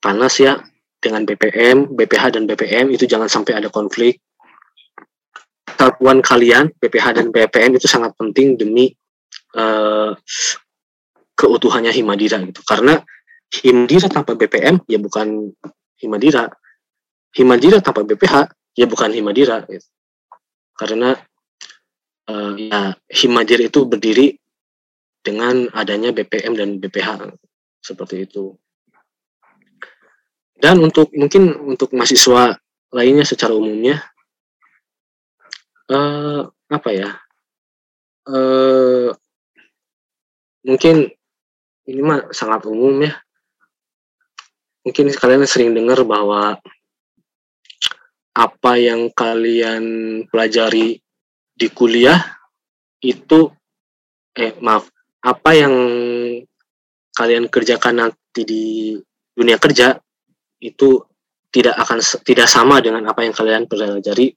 [0.00, 0.64] panas ya
[0.96, 4.23] dengan BPM, BPH dan BPM itu jangan sampai ada konflik.
[5.84, 8.88] Kesatuan kalian BPH dan BPM itu sangat penting demi
[9.52, 10.16] uh,
[11.36, 12.64] keutuhannya Himadira gitu.
[12.64, 12.96] Karena
[13.52, 15.52] Himadira tanpa BPM ya bukan
[16.00, 16.48] Himadira.
[17.36, 18.48] Himadira tanpa BPH
[18.80, 19.84] ya bukan Himadira gitu.
[20.72, 21.12] Karena
[22.32, 24.40] uh, ya Himadira itu berdiri
[25.20, 27.28] dengan adanya BPM dan BPH
[27.84, 28.56] seperti itu.
[30.56, 32.56] Dan untuk mungkin untuk mahasiswa
[32.88, 34.00] lainnya secara umumnya
[35.90, 37.10] uh, apa ya?
[38.24, 39.12] Uh,
[40.64, 41.12] mungkin
[41.84, 43.12] ini mah sangat umum ya.
[44.84, 46.60] Mungkin kalian sering dengar bahwa
[48.34, 49.84] apa yang kalian
[50.28, 51.00] pelajari
[51.54, 52.18] di kuliah
[52.98, 53.46] itu
[54.34, 54.90] eh maaf
[55.22, 55.74] apa yang
[57.14, 58.64] kalian kerjakan nanti di
[59.32, 59.94] dunia kerja
[60.58, 60.98] itu
[61.54, 64.34] tidak akan tidak sama dengan apa yang kalian pelajari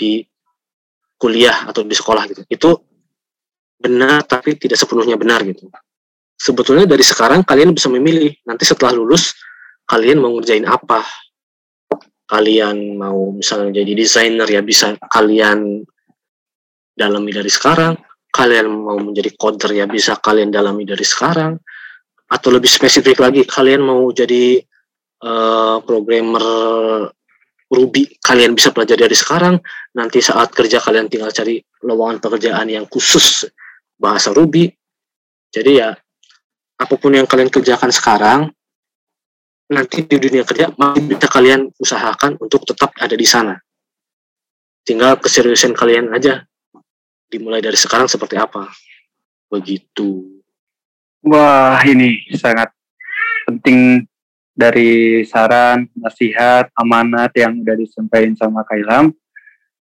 [0.00, 0.24] di
[1.18, 2.42] kuliah atau di sekolah gitu.
[2.50, 2.70] Itu
[3.78, 5.68] benar tapi tidak sepenuhnya benar gitu.
[6.34, 9.32] Sebetulnya dari sekarang kalian bisa memilih nanti setelah lulus
[9.86, 11.04] kalian mau ngerjain apa.
[12.24, 15.84] Kalian mau misalnya jadi desainer ya bisa kalian
[16.96, 17.94] dalami dari sekarang.
[18.34, 21.54] Kalian mau menjadi coder ya bisa kalian dalami dari sekarang.
[22.26, 24.58] Atau lebih spesifik lagi kalian mau jadi
[25.22, 26.42] uh, programmer
[27.70, 29.56] Ruby kalian bisa pelajari dari sekarang.
[29.96, 33.48] Nanti saat kerja kalian tinggal cari lowongan pekerjaan yang khusus
[33.96, 34.68] bahasa Ruby.
[35.54, 35.94] Jadi ya
[36.74, 38.50] apa pun yang kalian kerjakan sekarang
[39.70, 43.56] nanti di dunia kerja masih bisa kalian usahakan untuk tetap ada di sana.
[44.84, 46.44] Tinggal keseriusan kalian aja
[47.32, 48.68] dimulai dari sekarang seperti apa.
[49.48, 50.42] Begitu.
[51.24, 52.68] Wah ini sangat
[53.48, 54.04] penting
[54.54, 59.10] dari saran, nasihat, amanat yang udah disampaikan sama Kak Ilham.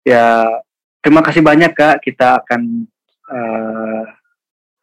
[0.02, 0.50] Ya,
[1.06, 2.02] terima kasih banyak Kak.
[2.02, 2.62] Kita akan
[3.30, 4.04] uh,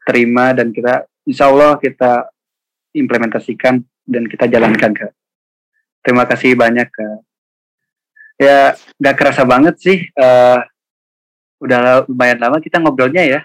[0.06, 2.30] terima dan kita, insya Allah kita
[2.94, 5.12] implementasikan dan kita jalankan Kak.
[6.06, 7.18] Terima kasih banyak Kak.
[8.38, 9.98] Ya, gak kerasa banget sih.
[10.14, 10.62] Uh,
[11.62, 13.40] udah lumayan lama kita ngobrolnya ya.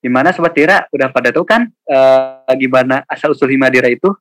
[0.00, 0.88] Gimana Sobat Tira?
[0.92, 4.12] Udah pada tahu kan uh, gimana asal-usul Himadira itu?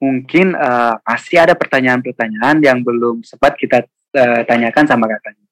[0.00, 3.84] Mungkin uh, masih ada pertanyaan-pertanyaan yang belum sempat kita
[4.16, 5.46] uh, tanyakan sama kakaknya.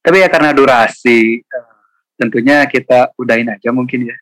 [0.00, 1.74] Tapi ya karena durasi, uh,
[2.14, 4.16] tentunya kita udahin aja mungkin ya.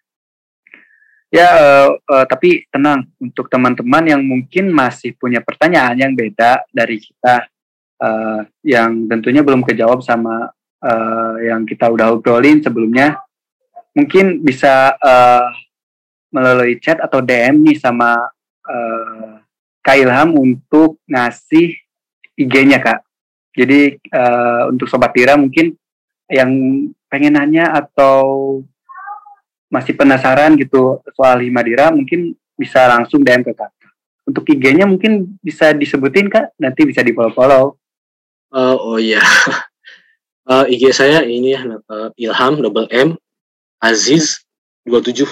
[1.28, 6.96] Ya, uh, uh, tapi tenang untuk teman-teman yang mungkin masih punya pertanyaan yang beda dari
[6.96, 7.44] kita,
[8.00, 10.48] uh, yang tentunya belum kejawab sama
[10.80, 13.20] uh, yang kita udah obrolin sebelumnya,
[13.92, 15.50] mungkin bisa uh,
[16.32, 18.16] melalui chat atau DM nih sama
[18.64, 19.35] uh,
[19.86, 21.78] Kak Ilham untuk ngasih
[22.34, 23.06] IG-nya Kak.
[23.54, 25.78] Jadi uh, untuk Sobat Tira mungkin
[26.26, 26.50] yang
[27.06, 28.58] pengen nanya atau
[29.70, 33.70] masih penasaran gitu soal Himadira mungkin bisa langsung DM ke Kak.
[34.26, 37.78] Untuk IG-nya mungkin bisa disebutin Kak, nanti bisa di-follow-follow.
[38.50, 39.22] Uh, oh iya.
[40.46, 43.18] Uh, IG saya ini ya uh, Ilham double M
[43.82, 44.46] Aziz
[44.86, 45.26] 27.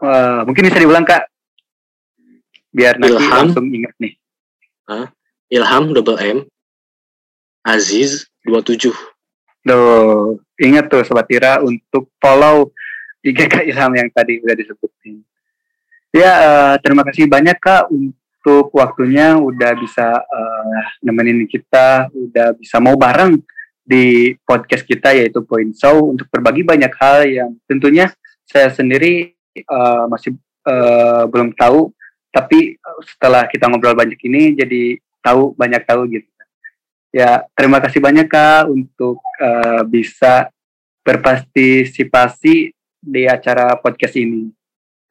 [0.00, 1.28] Uh, mungkin bisa diulang Kak
[2.72, 4.14] biar nanti Ilham, langsung ingat nih.
[5.52, 6.38] Ilham double M
[7.62, 8.90] Aziz 27.
[9.62, 12.74] Duh, ingat tuh Sobat Tira untuk follow
[13.22, 15.22] IG Kak Ilham yang tadi udah disebutin.
[16.10, 22.82] Ya, uh, terima kasih banyak Kak untuk waktunya udah bisa uh, nemenin kita, udah bisa
[22.82, 23.38] mau bareng
[23.86, 28.10] di podcast kita yaitu Point Show untuk berbagi banyak hal yang tentunya
[28.46, 29.34] saya sendiri
[29.70, 30.34] uh, masih
[30.66, 31.94] uh, belum tahu
[32.32, 36.26] tapi eh, setelah kita ngobrol banyak ini jadi tahu banyak tahu gitu.
[37.12, 40.48] Ya terima kasih banyak kak untuk uh, bisa
[41.04, 42.72] berpartisipasi
[43.04, 44.48] di acara podcast ini.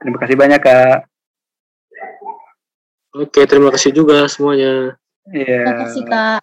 [0.02, 1.06] Terima kasih banyak kak.
[3.22, 4.98] Oke terima kasih juga semuanya.
[5.30, 5.62] Ya.
[5.62, 6.42] terima kasih kak.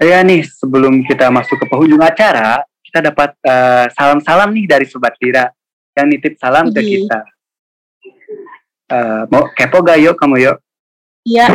[0.00, 5.16] Ya nih sebelum kita masuk ke penghujung acara kita dapat uh, salam-salam nih dari sobat
[5.20, 5.48] Tira
[5.96, 6.76] yang nitip salam Jadi.
[6.76, 7.24] ke kita
[8.92, 10.56] Uh, mau kepo gak yuk kamu yuk?
[11.24, 11.48] Iya,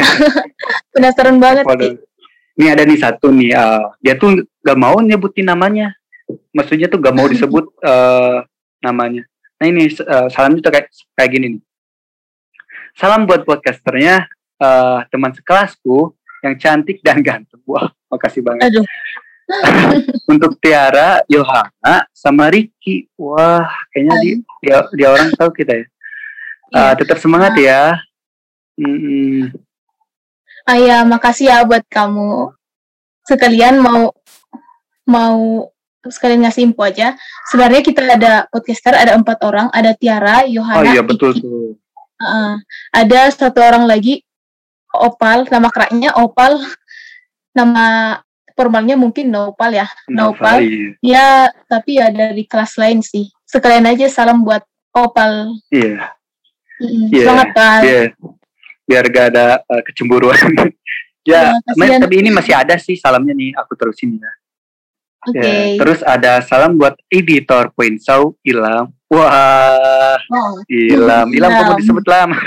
[0.96, 1.94] penasaran banget sih.
[2.58, 5.94] Ini ada nih satu nih, uh, dia tuh gak mau nyebutin namanya.
[6.50, 8.42] Maksudnya tuh gak mau disebut uh,
[8.86, 9.22] namanya.
[9.62, 11.64] Nah ini uh, salamnya tuh kayak, kayak gini nih.
[12.98, 14.26] Salam buat podcasternya,
[14.58, 17.62] uh, teman sekelasku yang cantik dan ganteng.
[17.70, 18.74] Wah, makasih banget.
[18.74, 18.86] Aduh.
[20.34, 23.08] Untuk Tiara, Yohana, sama Ricky.
[23.16, 25.86] Wah, kayaknya dia, dia, dia orang tahu kita ya.
[26.72, 27.96] Uh, tetap semangat ya.
[28.78, 29.52] Hmm.
[30.68, 32.52] Ah ya, makasih ya buat kamu.
[33.24, 34.12] Sekalian mau
[35.08, 35.72] mau
[36.04, 37.16] sekalian ngasih info aja.
[37.48, 41.80] Sebenarnya kita ada podcaster ada empat orang, ada Tiara, Yohana, Oh iya betul tuh.
[42.18, 42.60] Uh,
[42.92, 44.26] ada satu orang lagi
[44.92, 46.60] Opal, nama keraknya Opal.
[47.56, 48.18] Nama
[48.58, 49.88] formalnya mungkin Nopal ya.
[50.10, 50.66] Nopal.
[50.66, 50.90] Iya.
[51.06, 51.28] Ya,
[51.70, 53.30] tapi ya dari kelas lain sih.
[53.46, 55.54] Sekalian aja salam buat Opal.
[55.70, 56.17] Iya.
[56.82, 57.24] Iya.
[57.26, 57.82] Semangat kan.
[57.84, 58.08] Yeah.
[58.88, 60.40] Biar gak ada uh, kecemburuan.
[61.30, 64.32] ya, ya tapi ini masih ada sih salamnya nih, aku terusin ya.
[65.28, 65.44] Oke.
[65.44, 65.76] Okay.
[65.76, 68.94] Ya, terus ada salam buat editor Point Show Ilham.
[69.12, 70.64] Wah, oh.
[70.72, 72.40] Ilham, Ilham kamu disebut lama.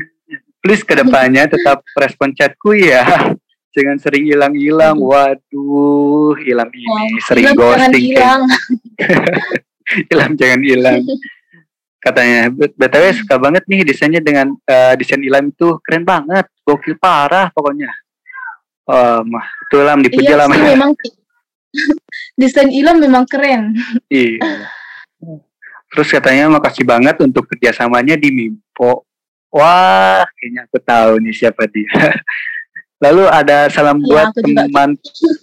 [0.64, 3.06] Please ke depannya tetap respon chatku ya.
[3.76, 4.98] Jangan sering hilang-hilang.
[4.98, 7.26] Waduh, Ilham ini wow.
[7.28, 8.16] sering ghosting.
[10.10, 10.98] Ilham jangan hilang.
[12.06, 17.50] Katanya btw suka banget nih desainnya dengan uh, desain Ilham itu keren banget gokil parah
[17.50, 17.90] pokoknya
[18.86, 20.94] Oh, mah itu Lam dipuji iya, Sih, memang
[22.40, 23.74] desain Ilham memang keren.
[24.06, 24.70] Iya.
[25.90, 29.02] Terus katanya makasih banget untuk kerjasamanya di Mimpo.
[29.50, 31.90] Wah, kayaknya aku tahu nih siapa dia.
[33.04, 34.90] Lalu ada salam ya, buat teman,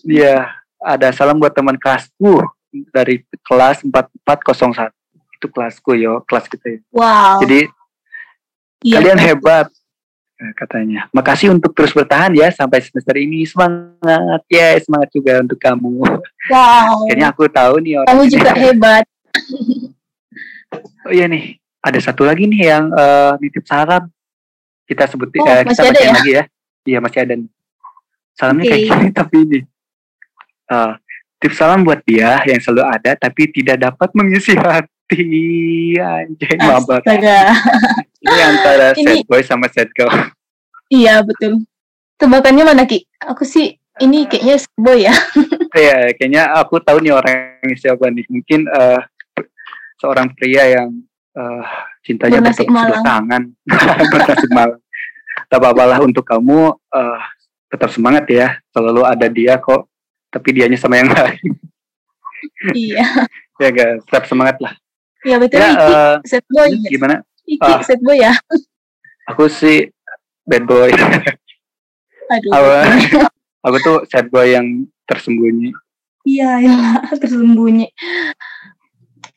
[0.08, 0.48] ya
[0.80, 2.48] ada salam buat teman kelasku
[2.96, 5.03] dari kelas 4401.
[5.44, 6.72] Itu kelasku yo, kelas kita.
[6.72, 6.80] Ya.
[6.96, 7.44] Wow.
[7.44, 7.68] Jadi
[8.80, 9.28] ya, kalian betul.
[9.28, 9.68] hebat
[10.40, 11.02] eh, katanya.
[11.12, 13.44] Makasih untuk terus bertahan ya sampai semester ini.
[13.44, 16.00] Semangat ya, semangat juga untuk kamu.
[16.48, 17.12] Wow.
[17.12, 18.08] Kayaknya aku tahu nih orang.
[18.08, 19.04] Kamu juga hebat.
[21.04, 24.08] Oh iya nih, ada satu lagi nih yang uh, nitip salam.
[24.88, 26.16] Kita sebut oh, uh, kita bacain ya?
[26.16, 26.44] lagi ya.
[26.88, 27.50] Iya masih ada nih.
[28.32, 28.72] Salamnya okay.
[28.72, 29.60] kayak gini tapi ini.
[30.72, 30.96] Uh,
[31.44, 34.93] tips salam buat dia yang selalu ada tapi tidak dapat mengisi hati.
[35.14, 37.02] Anjay, mabak.
[38.24, 39.04] ini antara ini...
[39.04, 40.12] sad boy sama sad girl.
[40.90, 41.64] Iya betul.
[42.18, 43.06] Tebakannya mana Ki?
[43.22, 45.16] Aku sih ini kayaknya sad boy ya.
[45.74, 48.30] Iya, kayaknya aku tahu nih orang siapa nih.
[48.30, 49.02] Mungkin uh,
[49.98, 51.02] seorang pria yang
[51.34, 51.66] uh,
[52.04, 53.44] cintanya bertepuk sebelah tangan
[54.12, 54.80] bernasib malam
[55.50, 57.20] tak apa-apalah untuk kamu uh,
[57.72, 59.90] tetap semangat ya selalu ada dia kok
[60.30, 61.58] tapi dianya sama yang lain
[62.76, 63.08] iya
[63.58, 64.74] ya guys tetap semangat lah
[65.24, 65.60] iya betul.
[65.60, 66.70] Ya, Iki uh, set boy.
[66.88, 67.16] gimana?
[67.48, 68.34] Iki uh, set boy ya.
[69.32, 69.88] Aku sih
[70.44, 70.92] bad boy.
[72.34, 73.20] Aduh, aku,
[73.64, 75.72] aku tuh sad boy yang tersembunyi.
[76.24, 76.76] Iya ya
[77.22, 77.92] tersembunyi.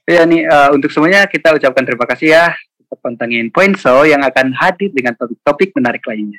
[0.07, 2.47] Ya nih uh, untuk semuanya kita ucapkan terima kasih ya.
[2.87, 6.39] Untuk pantengin Point Show yang akan hadir dengan topik-topik menarik lainnya.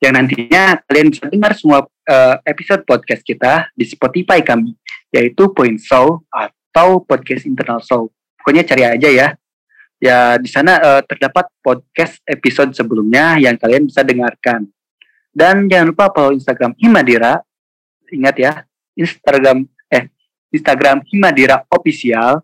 [0.00, 4.72] Yang nantinya kalian bisa dengar semua uh, episode podcast kita di Spotify kami,
[5.12, 8.08] yaitu Point Show atau Podcast Internal Show.
[8.42, 9.28] Pokoknya cari aja ya.
[10.02, 14.66] Ya di sana uh, terdapat podcast episode sebelumnya yang kalian bisa dengarkan.
[15.30, 17.38] Dan jangan lupa follow Instagram Himadira.
[18.10, 18.52] Ingat ya,
[18.98, 20.10] Instagram eh
[20.50, 22.42] Instagram Himadira Official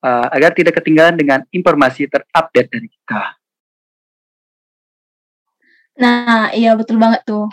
[0.00, 3.22] uh, agar tidak ketinggalan dengan informasi terupdate dari kita.
[6.00, 7.52] Nah, iya betul banget tuh.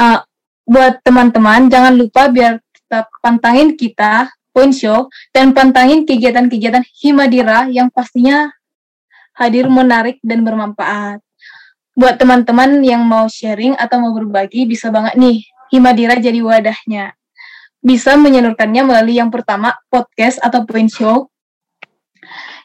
[0.00, 0.24] Uh,
[0.64, 4.32] buat teman-teman, jangan lupa biar tetap pantangin kita,
[4.74, 8.50] Show, dan pantangin kegiatan-kegiatan Himadira yang pastinya
[9.38, 11.22] hadir menarik dan bermanfaat.
[11.94, 17.14] Buat teman-teman yang mau sharing atau mau berbagi, bisa banget nih, Himadira jadi wadahnya.
[17.78, 21.30] Bisa menyalurkannya melalui yang pertama, podcast atau point show,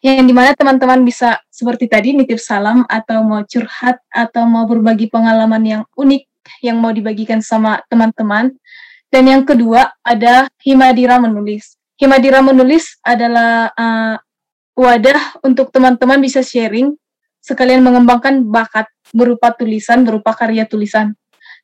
[0.04, 5.08] yang di mana teman-teman bisa seperti tadi nitip salam atau mau curhat atau mau berbagi
[5.08, 6.28] pengalaman yang unik
[6.60, 8.52] yang mau dibagikan sama teman-teman.
[9.08, 11.78] Dan yang kedua ada Himadira menulis.
[11.98, 14.16] Himadira menulis adalah uh,
[14.74, 16.94] wadah untuk teman-teman bisa sharing
[17.44, 21.14] sekalian mengembangkan bakat berupa tulisan, berupa karya tulisan.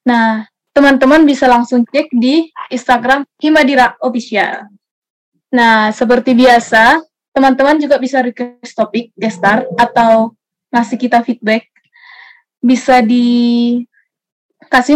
[0.06, 4.70] Nah, teman-teman bisa langsung cek di Instagram Himadira Official.
[5.50, 7.02] Nah, seperti biasa,
[7.34, 10.38] teman-teman juga bisa request topik gestar atau
[10.70, 11.66] ngasih kita feedback
[12.60, 13.88] bisa dikasih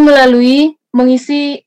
[0.03, 1.63] melalui mengisi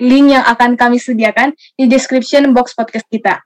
[0.00, 3.40] link yang akan kami sediakan di description box podcast kita.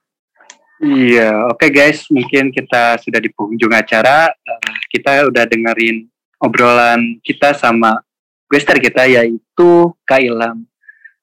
[0.80, 4.32] Iya, oke okay guys, mungkin kita sudah di penghujung acara.
[4.32, 6.08] Uh, kita udah dengerin
[6.40, 8.00] obrolan kita sama
[8.48, 10.64] guester kita yaitu Kak Ilham.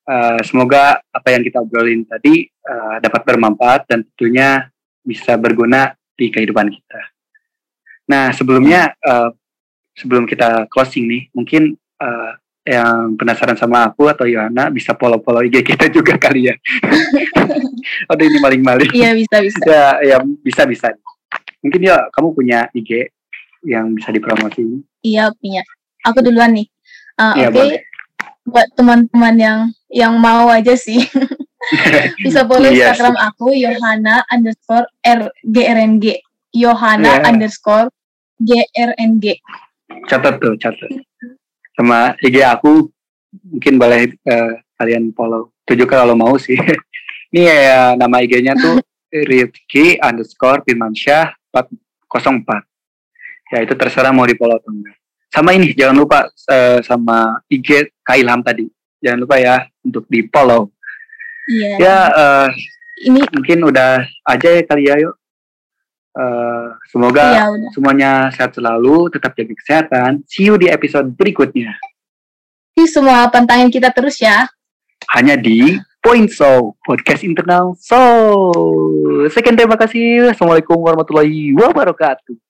[0.07, 4.69] Uh, semoga apa yang kita obrolin tadi uh, dapat bermanfaat dan tentunya
[5.01, 7.01] bisa berguna di kehidupan kita.
[8.07, 8.95] Nah, sebelumnya
[9.99, 11.75] sebelum kita closing nih, mungkin
[12.67, 16.55] yang penasaran sama aku atau Yohana bisa follow-follow IG kita juga kali ya.
[18.11, 18.91] Aduh ini maling-maling.
[18.91, 19.63] Iya bisa bisa.
[19.63, 20.87] Ya, ya bisa bisa.
[21.63, 23.07] Mungkin ya kamu punya IG
[23.63, 24.83] yang bisa dipromosi.
[24.99, 25.63] Iya punya.
[26.03, 26.67] Aku duluan nih.
[27.15, 27.55] Uh, Oke.
[27.55, 27.69] Okay.
[28.47, 31.03] Buat teman-teman yang yang mau aja sih.
[32.23, 32.79] Bisa follow yes.
[32.79, 36.23] Iya Instagram aku Yohana underscore R GRNG.
[36.55, 37.27] Yohana yeah.
[37.27, 37.91] underscore
[38.39, 39.35] GRNG.
[40.07, 40.87] Catat tuh, catat.
[41.77, 42.89] Sama IG aku
[43.45, 45.53] mungkin boleh uh, kalian follow.
[45.69, 46.57] Tujuh kalau mau sih.
[47.33, 48.81] Ini ya nama IG-nya tuh
[49.29, 52.65] Rifki underscore Firmansyah 404.
[53.47, 54.95] Ya itu terserah mau di follow atau enggak.
[55.27, 58.67] Sama ini jangan lupa uh, sama IG Kailham tadi.
[59.03, 60.71] Jangan lupa ya untuk di follow.
[61.47, 61.71] Iya.
[61.79, 62.47] Ya, uh,
[63.07, 65.15] ini mungkin udah aja ya kali ya yuk.
[66.17, 67.45] Uh, semoga iya,
[67.77, 70.25] semuanya sehat selalu, tetap jaga kesehatan.
[70.25, 71.77] See you di episode berikutnya.
[72.73, 74.49] Di semua pantangin kita terus ya.
[75.13, 77.77] Hanya di Point Show, podcast internal.
[77.77, 77.99] So,
[79.29, 80.33] sekian terima kasih.
[80.33, 82.46] Assalamualaikum warahmatullahi wabarakatuh.